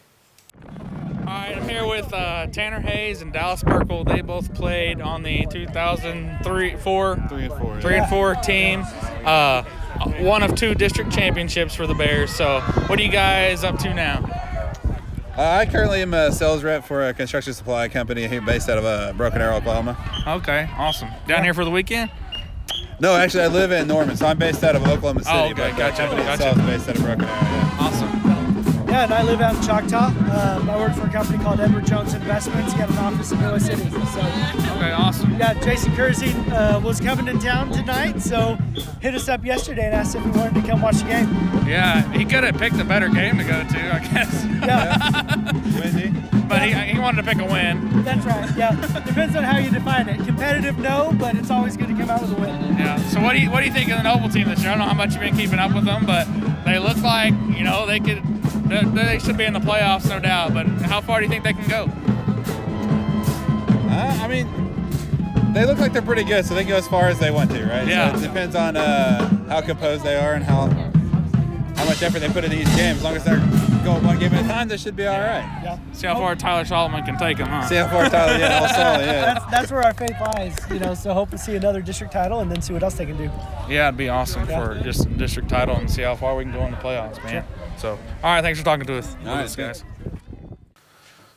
All 0.65 1.25
right, 1.27 1.57
I'm 1.57 1.69
here 1.69 1.84
with 1.95 2.13
uh, 2.13 2.49
Tanner 2.49 2.81
Hayes 2.81 3.23
and 3.23 3.33
Dallas 3.33 3.63
Perkle. 3.63 4.03
They 4.05 4.21
both 4.21 4.53
played 4.53 5.01
on 5.01 5.23
the 5.23 5.47
2003, 5.47 6.77
four, 6.77 7.17
Three 7.29 7.45
and 7.45 7.55
four. 7.55 7.81
three 7.81 7.99
and 7.99 8.09
four 8.09 8.35
team. 8.35 8.83
Uh, 9.25 9.63
one 10.19 10.43
of 10.43 10.57
two 10.57 10.75
district 10.75 11.13
championships 11.13 11.73
for 11.75 11.87
the 11.87 11.95
Bears. 11.95 12.35
So, 12.35 12.61
what 12.89 12.99
are 12.99 13.03
you 13.03 13.13
guys 13.13 13.63
up 13.63 13.79
to 13.79 13.95
now? 13.95 14.25
Uh, 15.39 15.43
I 15.43 15.67
currently 15.67 16.03
am 16.03 16.15
a 16.15 16.33
sales 16.33 16.65
rep 16.65 16.85
for 16.85 17.09
a 17.09 17.15
construction 17.15 17.53
supply 17.53 17.89
company 17.89 18.27
here 18.27 18.41
based 18.41 18.69
out 18.69 18.79
of 18.79 18.85
uh, 18.85 19.13
Broken 19.13 19.41
Arrow, 19.41 19.57
Oklahoma. 19.57 19.97
Okay, 20.27 20.69
awesome. 20.77 21.11
Down 21.29 21.45
here 21.45 21.55
for 21.55 21.65
the 21.65 21.71
weekend? 21.71 22.11
No, 23.01 23.15
actually, 23.15 23.45
I 23.45 23.49
live 23.49 23.71
in 23.71 23.87
Norman, 23.87 24.17
so 24.17 24.27
I'm 24.27 24.39
based 24.39 24.65
out 24.65 24.75
of 24.75 24.83
Oklahoma 24.83 25.23
City. 25.23 25.37
Oh, 25.37 25.45
okay, 25.47 25.55
but 25.55 25.71
the 25.73 25.79
gotcha, 25.79 25.97
company 25.97 26.23
gotcha. 26.23 26.49
itself 26.49 26.59
is 26.59 26.65
based 26.67 26.89
out 26.89 26.97
of 26.97 27.03
Broken 27.05 27.25
Arrow. 27.25 27.33
Yeah. 27.35 27.77
Awesome. 27.81 27.94
Yeah, 28.95 29.03
and 29.05 29.13
I 29.15 29.23
live 29.25 29.41
out 29.41 29.57
in 29.57 29.63
Choctaw. 29.63 30.07
Um, 30.07 30.71
I 30.71 30.77
work 30.79 30.95
for 30.95 31.05
a 31.09 31.11
company 31.11 31.43
called 31.43 31.59
Edward 31.59 31.85
Jones 31.85 32.15
Investments. 32.15 32.75
Got 32.75 32.91
an 32.91 32.99
office 32.99 33.33
in 33.33 33.39
Iowa 33.39 33.59
City. 33.59 33.91
So, 33.91 34.21
Okay, 34.77 34.93
awesome. 34.93 35.33
yeah, 35.37 35.55
Jason 35.55 35.97
Kersey 35.97 36.31
uh, 36.53 36.79
was 36.79 37.01
coming 37.01 37.27
to 37.27 37.37
town 37.45 37.73
tonight, 37.73 38.23
so 38.23 38.57
hit 39.01 39.17
us 39.17 39.29
up 39.29 39.45
yesterday 39.45 39.87
and 39.87 39.95
asked 39.97 40.15
if 40.15 40.25
we 40.25 40.31
wanted 40.31 40.55
to 40.55 40.63
come 40.63 40.81
watch 40.81 40.99
the 40.99 41.07
game. 41.07 41.29
Yeah, 41.67 42.03
he 42.13 42.25
could 42.25 42.45
have 42.45 42.57
picked 42.57 42.79
a 42.79 42.85
better 42.85 43.09
game 43.09 43.37
to 43.39 43.43
go 43.43 43.65
to, 43.65 43.95
I 43.95 43.99
guess. 43.99 44.45
Yeah, 44.45 45.53
Windy. 45.81 46.15
But 46.47 46.63
he, 46.63 46.73
he 46.95 47.01
wanted 47.01 47.25
to 47.25 47.29
pick 47.35 47.43
a 47.45 47.51
win. 47.53 48.05
that's 48.05 48.25
right. 48.25 48.57
Yeah, 48.57 48.77
depends 49.05 49.35
on 49.35 49.43
how 49.43 49.59
you 49.59 49.73
define 49.73 50.09
it. 50.09 50.25
Competitive, 50.25 50.79
no, 50.79 51.13
but 51.19 51.35
it's 51.35 51.51
always 51.51 51.77
good 51.77 51.89
to 51.89 51.95
come 51.95 52.11
out 52.11 52.21
with 52.21 52.31
a 52.31 52.41
win. 52.41 52.79
Yeah. 52.79 52.97
So 53.09 53.21
what 53.21 53.33
do 53.33 53.41
you 53.41 53.51
what 53.51 53.59
do 53.61 53.67
you 53.67 53.73
think 53.73 53.91
of 53.91 53.97
the 53.97 54.05
Noble 54.05 54.29
team 54.29 54.47
this 54.49 54.61
year? 54.63 54.69
I 54.71 54.75
don't 54.77 54.79
know 54.79 54.85
how 54.87 54.95
much 54.95 55.13
you've 55.15 55.21
been 55.23 55.37
keeping 55.37 55.59
up 55.59 55.75
with 55.75 55.85
them, 55.85 56.07
but 56.07 56.29
they 56.65 56.79
look 56.79 56.99
like 57.03 57.33
you 57.57 57.65
know 57.65 57.87
they 57.87 57.99
could 57.99 58.23
they, 58.67 58.83
they 58.85 59.19
should 59.19 59.37
be 59.37 59.45
in 59.45 59.53
the 59.53 59.61
playoffs, 59.61 60.09
no 60.09 60.19
doubt. 60.19 60.55
But 60.55 60.67
how 60.67 61.01
far 61.01 61.21
do 61.21 61.25
you 61.25 61.31
think 61.31 61.45
they 61.45 61.53
can 61.53 61.69
go? 61.69 61.89
Uh, 63.91 64.19
I 64.23 64.29
mean, 64.29 64.49
they 65.53 65.65
look 65.65 65.79
like 65.79 65.93
they're 65.93 66.03
pretty 66.03 66.25
good, 66.25 66.45
so 66.45 66.55
they 66.55 66.65
go 66.65 66.77
as 66.77 66.89
far 66.89 67.09
as 67.09 67.19
they 67.19 67.31
want 67.31 67.51
to, 67.53 67.65
right? 67.65 67.87
Yeah. 67.87 68.13
So 68.13 68.19
it 68.19 68.27
depends 68.27 68.57
on 68.57 68.77
uh, 68.77 69.29
how 69.49 69.61
composed 69.61 70.05
they 70.05 70.17
are 70.17 70.35
and 70.35 70.45
how 70.45 70.67
how 71.77 71.85
much 71.85 72.03
effort 72.03 72.21
they 72.21 72.29
put 72.29 72.45
into 72.45 72.61
each 72.61 72.75
game. 72.77 72.97
As 72.97 73.03
long 73.03 73.15
as 73.17 73.25
they're 73.25 73.41
going 73.85 74.05
one 74.05 74.19
game 74.19 74.33
at 74.35 74.45
a 74.45 74.49
time, 74.49 74.69
this 74.69 74.83
should 74.83 74.97
be 74.97 75.07
all 75.07 75.19
right. 75.21 75.61
Yeah. 75.63 75.79
See 75.93 76.07
how 76.07 76.15
far 76.15 76.35
Tyler 76.35 76.65
Solomon 76.65 77.05
can 77.05 77.17
take 77.19 77.39
him, 77.39 77.47
huh? 77.47 77.67
See 77.69 77.77
how 77.77 77.89
far 77.89 78.09
Tyler, 78.09 78.39
yeah, 78.39 78.59
all 78.61 78.69
solid, 78.69 79.05
yeah. 79.07 79.35
That's, 79.35 79.45
that's 79.51 79.71
where 79.73 79.83
our 79.83 79.95
faith 79.95 80.17
lies, 80.21 80.57
you 80.71 80.79
know. 80.79 80.95
So 80.95 81.13
hope 81.13 81.31
to 81.31 81.39
see 81.39 81.55
another 81.57 81.83
district 81.83 82.13
title 82.13 82.41
and 82.41 82.51
then 82.51 82.63
see 82.63 82.73
what 82.73 82.83
else 82.83 82.95
they 82.95 83.07
can 83.07 83.17
do. 83.17 83.31
Yeah, 83.69 83.89
it'd 83.89 83.97
be 83.99 84.09
awesome 84.09 84.49
Yeah. 84.49 84.65
for 84.65 84.81
just 84.83 85.07
a 85.07 85.11
district 85.11 85.49
title 85.49 85.77
and 85.77 85.91
see 85.91 86.03
how 86.03 86.17
far 86.17 86.35
we 86.37 86.45
can 86.45 86.53
go 86.53 86.65
in 86.65 86.71
the 86.73 86.77
playoffs, 86.79 87.23
man. 87.23 87.45
So, 87.79 87.91
all 87.91 87.99
right, 88.35 88.43
thanks 88.43 88.59
for 88.59 88.65
talking 88.65 88.87
to 88.87 88.99
us, 88.99 89.17
All 89.21 89.35
right, 89.35 89.45
us 89.45 89.55
guys. 89.57 89.85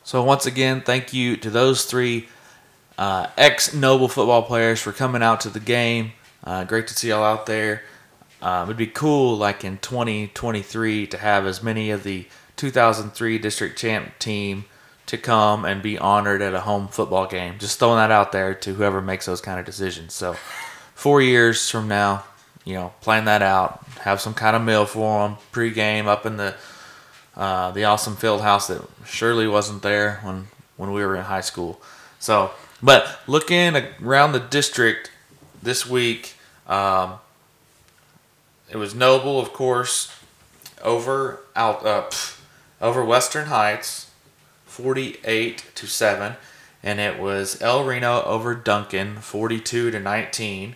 So 0.03 0.23
once 0.23 0.45
again, 0.45 0.81
thank 0.81 1.13
you 1.13 1.35
to 1.37 1.49
those 1.49 1.83
three 1.85 2.27
uh, 2.97 3.27
ex-Noble 3.37 4.07
football 4.07 4.41
players 4.43 4.79
for 4.81 4.93
coming 4.93 5.21
out 5.21 5.41
to 5.41 5.49
the 5.49 5.59
game. 5.59 6.13
Uh, 6.43 6.63
great 6.63 6.87
to 6.87 6.93
see 6.93 7.09
y'all 7.09 7.23
out 7.23 7.45
there. 7.45 7.81
Um, 8.41 8.65
it'd 8.65 8.77
be 8.77 8.87
cool, 8.87 9.35
like 9.35 9.63
in 9.63 9.77
2023, 9.79 11.07
to 11.07 11.17
have 11.17 11.45
as 11.45 11.63
many 11.63 11.89
of 11.91 12.03
the 12.03 12.27
2003 12.55 13.37
district 13.39 13.77
champ 13.77 14.17
team 14.19 14.65
to 15.07 15.17
come 15.17 15.65
and 15.65 15.81
be 15.81 15.97
honored 15.97 16.41
at 16.41 16.53
a 16.53 16.61
home 16.61 16.87
football 16.87 17.27
game. 17.27 17.57
Just 17.59 17.79
throwing 17.79 17.97
that 17.97 18.11
out 18.11 18.31
there 18.31 18.53
to 18.53 18.73
whoever 18.73 19.01
makes 19.01 19.25
those 19.25 19.41
kind 19.41 19.59
of 19.59 19.65
decisions. 19.65 20.13
So, 20.13 20.35
four 20.93 21.21
years 21.21 21.69
from 21.69 21.87
now, 21.87 22.25
you 22.65 22.73
know, 22.73 22.93
plan 23.01 23.25
that 23.25 23.41
out. 23.41 23.83
Have 24.01 24.21
some 24.21 24.33
kind 24.33 24.55
of 24.55 24.61
meal 24.61 24.85
for 24.85 25.27
them 25.27 25.37
pregame 25.51 26.05
up 26.05 26.25
in 26.25 26.37
the 26.37 26.55
uh, 27.35 27.71
the 27.71 27.85
awesome 27.85 28.15
field 28.15 28.41
house 28.41 28.67
that 28.67 28.81
surely 29.05 29.47
wasn't 29.47 29.81
there 29.81 30.19
when 30.23 30.47
when 30.75 30.91
we 30.91 31.05
were 31.05 31.15
in 31.15 31.23
high 31.23 31.41
school. 31.41 31.81
So, 32.19 32.51
but 32.83 33.19
looking 33.27 33.75
around 34.03 34.33
the 34.33 34.39
district 34.39 35.11
this 35.63 35.87
week, 35.87 36.35
um, 36.67 37.13
it 38.69 38.77
was 38.77 38.93
Noble, 38.93 39.39
of 39.39 39.53
course, 39.53 40.13
over 40.83 41.41
out 41.55 41.85
uh, 41.85 42.03
pff, 42.03 42.39
over 42.81 43.03
Western 43.03 43.47
Heights, 43.47 44.11
forty-eight 44.65 45.65
to 45.75 45.87
seven, 45.87 46.35
and 46.83 46.99
it 46.99 47.19
was 47.19 47.61
El 47.61 47.83
Reno 47.83 48.23
over 48.23 48.55
Duncan, 48.55 49.17
forty-two 49.17 49.91
to 49.91 49.99
nineteen, 49.99 50.75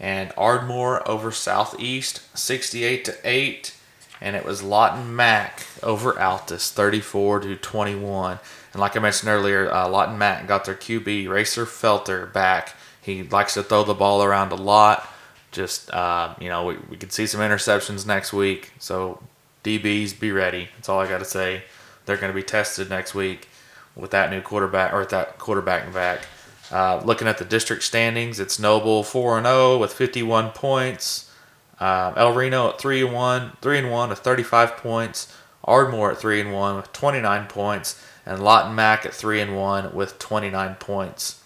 and 0.00 0.32
Ardmore 0.36 1.06
over 1.08 1.30
Southeast, 1.30 2.22
sixty-eight 2.36 3.04
to 3.04 3.16
eight 3.24 3.76
and 4.20 4.36
it 4.36 4.44
was 4.44 4.62
Lawton 4.62 5.14
Mack 5.14 5.66
over 5.82 6.14
Altus, 6.14 6.70
34 6.70 7.40
to 7.40 7.56
21. 7.56 8.38
And 8.72 8.80
like 8.80 8.96
I 8.96 9.00
mentioned 9.00 9.30
earlier, 9.30 9.72
uh, 9.72 9.88
Lawton 9.88 10.18
Mack 10.18 10.46
got 10.46 10.64
their 10.64 10.74
QB 10.74 11.28
Racer 11.28 11.66
Felter 11.66 12.32
back. 12.32 12.74
He 13.00 13.22
likes 13.22 13.54
to 13.54 13.62
throw 13.62 13.84
the 13.84 13.94
ball 13.94 14.22
around 14.22 14.52
a 14.52 14.56
lot. 14.56 15.06
Just 15.56 15.90
uh, 15.90 16.34
you 16.38 16.50
know, 16.50 16.66
we, 16.66 16.76
we 16.90 16.96
could 16.98 17.12
see 17.12 17.26
some 17.26 17.40
interceptions 17.40 18.06
next 18.06 18.34
week. 18.34 18.72
So 18.78 19.22
DBs, 19.64 20.20
be 20.20 20.30
ready. 20.30 20.68
That's 20.76 20.90
all 20.90 21.00
I 21.00 21.08
got 21.08 21.18
to 21.18 21.24
say. 21.24 21.62
They're 22.04 22.18
going 22.18 22.30
to 22.30 22.36
be 22.36 22.42
tested 22.42 22.90
next 22.90 23.14
week 23.14 23.48
with 23.96 24.10
that 24.10 24.30
new 24.30 24.42
quarterback 24.42 24.92
or 24.92 25.00
with 25.00 25.08
that 25.08 25.38
quarterback 25.38 25.92
back. 25.94 26.26
Uh, 26.70 27.00
looking 27.04 27.26
at 27.26 27.38
the 27.38 27.44
district 27.44 27.82
standings, 27.84 28.38
it's 28.38 28.58
Noble 28.58 29.02
4 29.02 29.38
and 29.38 29.46
0 29.46 29.78
with 29.78 29.94
51 29.94 30.50
points. 30.50 31.32
Um, 31.80 32.14
El 32.16 32.34
Reno 32.34 32.68
at 32.68 32.78
three 32.78 33.02
and 33.02 33.14
one, 33.14 33.52
three 33.62 33.78
and 33.78 33.90
one 33.90 34.10
with 34.10 34.18
35 34.18 34.76
points. 34.76 35.32
Ardmore 35.64 36.12
at 36.12 36.18
three 36.18 36.40
and 36.40 36.52
one 36.52 36.76
with 36.76 36.92
29 36.92 37.46
points, 37.46 38.04
and 38.24 38.42
Lawton 38.42 38.74
Mack 38.74 39.04
at 39.06 39.14
three 39.14 39.40
and 39.40 39.56
one 39.56 39.94
with 39.94 40.18
29 40.18 40.76
points. 40.76 41.42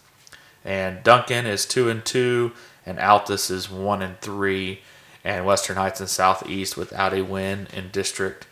And 0.64 1.02
Duncan 1.02 1.46
is 1.46 1.64
two 1.64 1.88
and 1.88 2.04
two, 2.04 2.52
and 2.90 2.98
Altus 2.98 3.52
is 3.52 3.70
one 3.70 4.02
and 4.02 4.20
three, 4.20 4.80
and 5.22 5.46
Western 5.46 5.76
Heights 5.76 6.00
and 6.00 6.08
Southeast 6.08 6.76
without 6.76 7.14
a 7.14 7.22
win 7.22 7.68
in 7.72 7.90
district. 7.90 8.48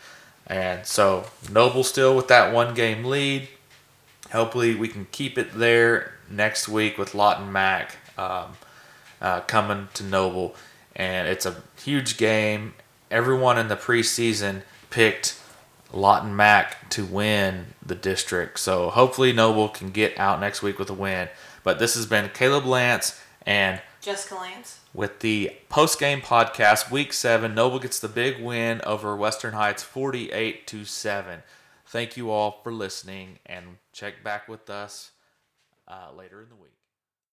And 0.47 0.85
so 0.85 1.25
Noble 1.51 1.83
still 1.83 2.15
with 2.15 2.29
that 2.29 2.53
one 2.53 2.73
game 2.73 3.03
lead. 3.03 3.49
Hopefully 4.31 4.75
we 4.75 4.87
can 4.87 5.07
keep 5.11 5.37
it 5.37 5.53
there 5.53 6.13
next 6.29 6.69
week 6.69 6.97
with 6.97 7.13
Lawton 7.13 7.51
Mack 7.51 7.97
um, 8.17 8.53
uh, 9.21 9.41
coming 9.41 9.89
to 9.95 10.03
Noble, 10.03 10.55
and 10.95 11.27
it's 11.27 11.45
a 11.45 11.61
huge 11.83 12.15
game. 12.15 12.75
Everyone 13.11 13.57
in 13.57 13.67
the 13.67 13.75
preseason 13.75 14.61
picked 14.89 15.37
Lawton 15.91 16.33
Mack 16.33 16.89
to 16.91 17.03
win 17.03 17.73
the 17.85 17.95
district, 17.95 18.59
so 18.59 18.89
hopefully 18.89 19.33
Noble 19.33 19.67
can 19.67 19.89
get 19.89 20.17
out 20.17 20.39
next 20.39 20.61
week 20.61 20.79
with 20.79 20.89
a 20.89 20.93
win. 20.93 21.27
But 21.63 21.77
this 21.79 21.95
has 21.95 22.05
been 22.05 22.29
Caleb 22.33 22.65
Lance 22.65 23.19
and 23.45 23.81
Jessica 24.09 24.35
Lance. 24.35 24.79
with 24.91 25.19
the 25.19 25.51
post 25.69 25.99
game 25.99 26.19
podcast, 26.19 26.89
week 26.89 27.13
seven. 27.13 27.53
Noble 27.53 27.77
gets 27.77 27.99
the 27.99 28.07
big 28.07 28.41
win 28.41 28.81
over 28.83 29.15
Western 29.15 29.53
Heights, 29.53 29.83
forty-eight 29.83 30.65
to 30.65 30.83
seven. 30.83 31.43
Thank 31.85 32.17
you 32.17 32.31
all 32.31 32.59
for 32.63 32.71
listening, 32.71 33.37
and 33.45 33.77
check 33.93 34.23
back 34.23 34.47
with 34.47 34.67
us 34.67 35.11
uh, 35.87 36.07
later 36.17 36.41
in 36.41 36.49
the 36.49 36.55
week. 36.55 36.68